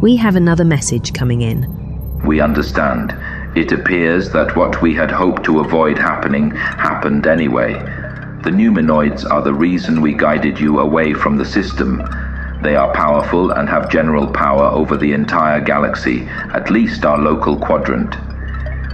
We 0.00 0.16
have 0.16 0.34
another 0.34 0.64
message 0.64 1.12
coming 1.12 1.42
in. 1.42 2.20
We 2.24 2.40
understand. 2.40 3.14
It 3.54 3.70
appears 3.70 4.30
that 4.30 4.56
what 4.56 4.80
we 4.80 4.94
had 4.94 5.10
hoped 5.10 5.44
to 5.44 5.60
avoid 5.60 5.98
happening 5.98 6.52
happened 6.52 7.26
anyway. 7.26 7.74
The 8.42 8.50
Numinoids 8.50 9.30
are 9.30 9.42
the 9.42 9.52
reason 9.52 10.00
we 10.00 10.14
guided 10.14 10.58
you 10.58 10.80
away 10.80 11.12
from 11.12 11.36
the 11.36 11.44
system. 11.44 12.02
They 12.62 12.76
are 12.76 12.94
powerful 12.94 13.50
and 13.50 13.68
have 13.68 13.90
general 13.90 14.26
power 14.26 14.68
over 14.68 14.96
the 14.96 15.12
entire 15.12 15.60
galaxy, 15.60 16.26
at 16.54 16.70
least 16.70 17.04
our 17.04 17.18
local 17.18 17.58
quadrant. 17.58 18.16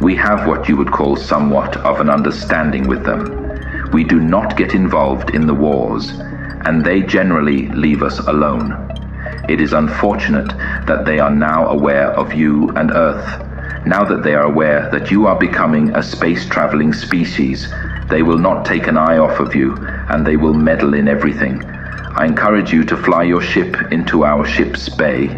We 0.00 0.16
have 0.16 0.48
what 0.48 0.68
you 0.68 0.76
would 0.76 0.90
call 0.90 1.14
somewhat 1.14 1.76
of 1.76 2.00
an 2.00 2.10
understanding 2.10 2.88
with 2.88 3.04
them. 3.04 3.90
We 3.92 4.02
do 4.02 4.18
not 4.18 4.56
get 4.56 4.74
involved 4.74 5.36
in 5.36 5.46
the 5.46 5.54
wars, 5.54 6.10
and 6.64 6.84
they 6.84 7.02
generally 7.02 7.68
leave 7.68 8.02
us 8.02 8.18
alone. 8.18 8.82
It 9.48 9.60
is 9.60 9.72
unfortunate 9.72 10.52
that 10.86 11.04
they 11.04 11.18
are 11.18 11.30
now 11.30 11.68
aware 11.68 12.10
of 12.12 12.32
you 12.32 12.70
and 12.70 12.90
Earth. 12.90 13.42
Now 13.86 14.04
that 14.04 14.22
they 14.22 14.34
are 14.34 14.44
aware 14.44 14.90
that 14.90 15.10
you 15.10 15.26
are 15.26 15.38
becoming 15.38 15.94
a 15.94 16.02
space 16.02 16.46
traveling 16.46 16.92
species, 16.92 17.68
they 18.08 18.22
will 18.22 18.38
not 18.38 18.64
take 18.64 18.86
an 18.86 18.96
eye 18.96 19.18
off 19.18 19.40
of 19.40 19.54
you 19.54 19.76
and 20.10 20.26
they 20.26 20.36
will 20.36 20.54
meddle 20.54 20.94
in 20.94 21.08
everything. 21.08 21.62
I 21.64 22.24
encourage 22.24 22.72
you 22.72 22.84
to 22.84 22.96
fly 22.96 23.24
your 23.24 23.42
ship 23.42 23.76
into 23.92 24.24
our 24.24 24.46
ship's 24.46 24.88
bay. 24.88 25.28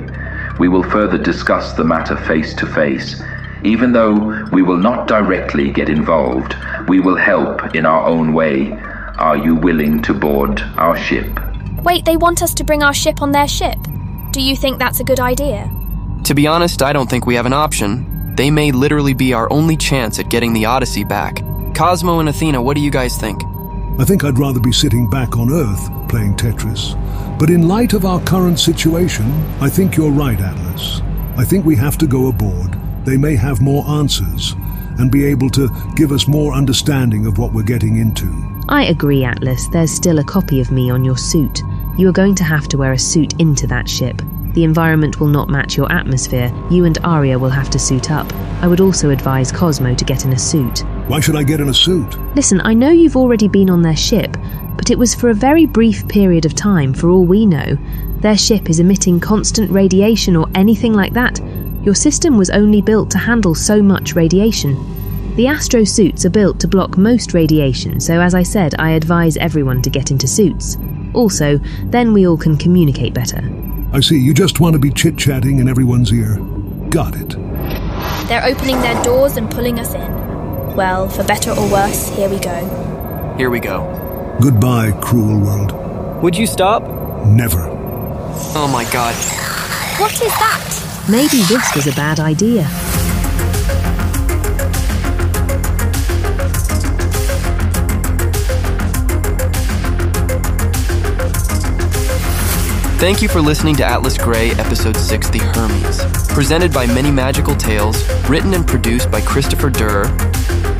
We 0.59 0.69
will 0.69 0.83
further 0.83 1.19
discuss 1.19 1.73
the 1.73 1.85
matter 1.85 2.17
face 2.17 2.55
to 2.55 2.67
face. 2.67 3.23
Even 3.65 3.93
though 3.93 4.47
we 4.53 4.63
will 4.63 4.77
not 4.77 5.09
directly 5.09 5.71
get 5.73 5.89
involved, 5.89 6.55
we 6.89 7.01
will 7.01 7.17
help 7.17 7.75
in 7.75 7.85
our 7.85 8.07
own 8.07 8.33
way. 8.33 8.73
Are 9.19 9.37
you 9.37 9.57
willing 9.57 10.01
to 10.03 10.15
board 10.15 10.61
our 10.77 10.97
ship? 10.97 11.41
Wait, 11.83 12.05
they 12.05 12.17
want 12.17 12.43
us 12.43 12.55
to 12.55 12.65
bring 12.65 12.83
our 12.83 12.95
ship 12.95 13.21
on 13.23 13.33
their 13.33 13.49
ship. 13.49 13.77
Do 14.39 14.45
you 14.45 14.55
think 14.55 14.79
that's 14.79 15.01
a 15.01 15.05
good 15.05 15.19
idea? 15.19 15.69
To 16.23 16.33
be 16.33 16.47
honest, 16.47 16.81
I 16.81 16.93
don't 16.93 17.11
think 17.11 17.27
we 17.27 17.35
have 17.35 17.47
an 17.47 17.53
option. 17.53 18.37
They 18.37 18.53
may 18.53 18.71
literally 18.71 19.13
be 19.13 19.33
our 19.33 19.53
only 19.53 19.77
chance 19.77 20.21
at 20.21 20.31
getting 20.31 20.53
the 20.53 20.65
Odyssey 20.65 21.03
back. 21.03 21.43
Cosmo 21.75 22.21
and 22.21 22.29
Athena, 22.29 22.63
what 22.63 22.77
do 22.77 22.81
you 22.81 22.93
guys 22.93 23.19
think? 23.19 23.43
I 23.99 24.05
think 24.05 24.23
I'd 24.23 24.39
rather 24.39 24.61
be 24.61 24.71
sitting 24.71 25.11
back 25.11 25.37
on 25.37 25.51
Earth 25.51 25.91
playing 26.09 26.37
Tetris. 26.37 26.95
But 27.37 27.51
in 27.51 27.67
light 27.67 27.95
of 27.95 28.05
our 28.05 28.21
current 28.21 28.61
situation, 28.61 29.29
I 29.61 29.69
think 29.69 29.97
you're 29.97 30.13
right, 30.13 30.41
Atlas. 30.41 31.03
I 31.37 31.43
think 31.43 31.67
we 31.67 31.75
have 31.75 31.99
to 31.99 32.07
go 32.07 32.29
aboard. 32.29 32.79
They 33.05 33.17
may 33.17 33.35
have 33.35 33.61
more 33.61 33.85
answers 33.89 34.55
and 35.01 35.11
be 35.11 35.25
able 35.25 35.51
to 35.51 35.69
give 35.97 36.13
us 36.13 36.29
more 36.29 36.55
understanding 36.55 37.27
of 37.27 37.39
what 37.39 37.53
we're 37.53 37.65
getting 37.65 37.97
into. 37.97 38.33
I 38.69 38.85
agree, 38.85 39.25
Atlas. 39.25 39.67
There's 39.67 39.91
still 39.91 40.21
a 40.21 40.25
copy 40.25 40.61
of 40.61 40.71
me 40.71 40.91
on 40.91 41.05
your 41.05 41.19
suit. 41.19 41.61
You 41.99 42.09
are 42.09 42.13
going 42.13 42.37
to 42.37 42.45
have 42.45 42.69
to 42.69 42.79
wear 42.79 42.93
a 42.93 42.99
suit 42.99 43.41
into 43.41 43.67
that 43.67 43.89
ship. 43.89 44.23
The 44.53 44.63
environment 44.63 45.19
will 45.19 45.27
not 45.27 45.49
match 45.49 45.77
your 45.77 45.91
atmosphere. 45.91 46.53
You 46.71 46.85
and 46.85 46.97
Aria 47.03 47.37
will 47.37 47.51
have 47.51 47.71
to 47.71 47.79
suit 47.81 48.13
up. 48.13 48.33
I 48.63 48.69
would 48.69 48.81
also 48.81 49.11
advise 49.11 49.51
Cosmo 49.51 49.97
to 49.97 50.05
get 50.05 50.25
in 50.25 50.33
a 50.33 50.39
suit. 50.39 50.85
Why 51.09 51.19
should 51.19 51.35
I 51.35 51.43
get 51.43 51.59
in 51.59 51.71
a 51.71 51.75
suit? 51.75 52.17
Listen, 52.37 52.61
I 52.61 52.73
know 52.73 52.91
you've 52.91 53.17
already 53.17 53.49
been 53.49 53.69
on 53.69 53.83
their 53.83 53.97
ship, 53.97 54.37
but 54.77 54.91
it 54.91 54.99
was 54.99 55.13
for 55.13 55.31
a 55.31 55.35
very 55.35 55.67
brief 55.67 56.07
period 56.07 56.47
of 56.47 56.55
time, 56.55 56.95
for 56.95 57.11
all 57.11 57.25
we 57.25 57.45
know. 57.45 57.77
Their 58.21 58.39
ship 58.39 58.71
is 58.71 58.79
emitting 58.79 59.19
constant 59.19 59.69
radiation 59.69 60.37
or 60.37 60.47
anything 60.55 60.95
like 60.95 61.15
that. 61.15 61.41
Your 61.83 61.97
system 61.97 62.39
was 62.39 62.51
only 62.51 62.81
built 62.81 63.11
to 63.11 63.19
handle 63.19 63.57
so 63.57 63.83
much 63.83 64.15
radiation. 64.15 64.77
The 65.35 65.49
Astro 65.49 65.83
suits 65.83 66.25
are 66.25 66.31
built 66.31 66.61
to 66.61 66.69
block 66.69 66.97
most 66.97 67.35
radiation, 67.35 68.01
so 68.01 68.21
as 68.21 68.35
I 68.35 68.45
said, 68.45 68.77
I 68.79 68.91
advise 68.91 69.37
everyone 69.37 69.83
to 69.83 69.91
get 69.91 70.13
into 70.13 70.29
suits. 70.29 70.77
Also, 71.15 71.59
then 71.85 72.13
we 72.13 72.27
all 72.27 72.37
can 72.37 72.57
communicate 72.57 73.15
better. 73.15 73.41
I 73.93 74.01
see, 74.01 74.19
you 74.19 74.35
just 74.35 74.61
want 74.61 74.75
to 74.75 74.79
be 74.79 74.91
chit 74.91 75.17
chatting 75.17 75.59
in 75.59 75.69
everyone's 75.69 76.13
ear. 76.13 76.37
Got 76.91 77.17
it. 77.17 77.31
They're 78.29 78.45
opening 78.45 78.81
their 78.81 79.03
doors 79.03 79.37
and 79.37 79.51
pulling 79.51 79.79
us 79.79 79.95
in. 79.95 80.77
Well, 80.77 81.09
for 81.09 81.25
better 81.25 81.51
or 81.53 81.71
worse, 81.71 82.09
here 82.11 82.29
we 82.29 82.39
go. 82.39 83.35
Here 83.37 83.51
we 83.51 83.61
go. 83.61 84.37
Goodbye, 84.41 84.93
cruel 85.01 85.41
world. 85.41 85.73
Would 86.23 86.37
you 86.37 86.47
stop? 86.47 86.83
Never. 87.27 87.67
Oh 88.55 88.69
my 88.73 88.85
god. 88.93 89.15
What 90.01 90.13
is 90.13 90.21
that? 90.21 91.07
Maybe 91.11 91.43
this 91.45 91.75
was 91.75 91.87
a 91.87 91.93
bad 91.97 92.21
idea. 92.21 92.69
Thank 102.99 103.23
you 103.23 103.29
for 103.29 103.41
listening 103.41 103.77
to 103.77 103.85
Atlas 103.85 104.19
Gray, 104.19 104.51
Episode 104.51 104.97
6 104.97 105.31
The 105.31 105.39
Hermes, 105.39 106.03
presented 106.35 106.73
by 106.73 106.85
Many 106.85 107.13
Magical 107.13 107.55
Tales, 107.55 108.03
written 108.29 108.55
and 108.55 108.67
produced 108.67 109.09
by 109.09 109.21
Christopher 109.21 109.71
Durr. 109.71 110.07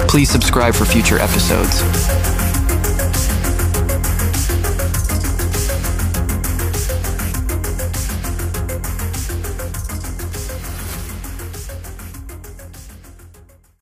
Please 0.09 0.29
subscribe 0.29 0.75
for 0.75 0.85
future 0.85 1.21
episodes. 1.21 2.18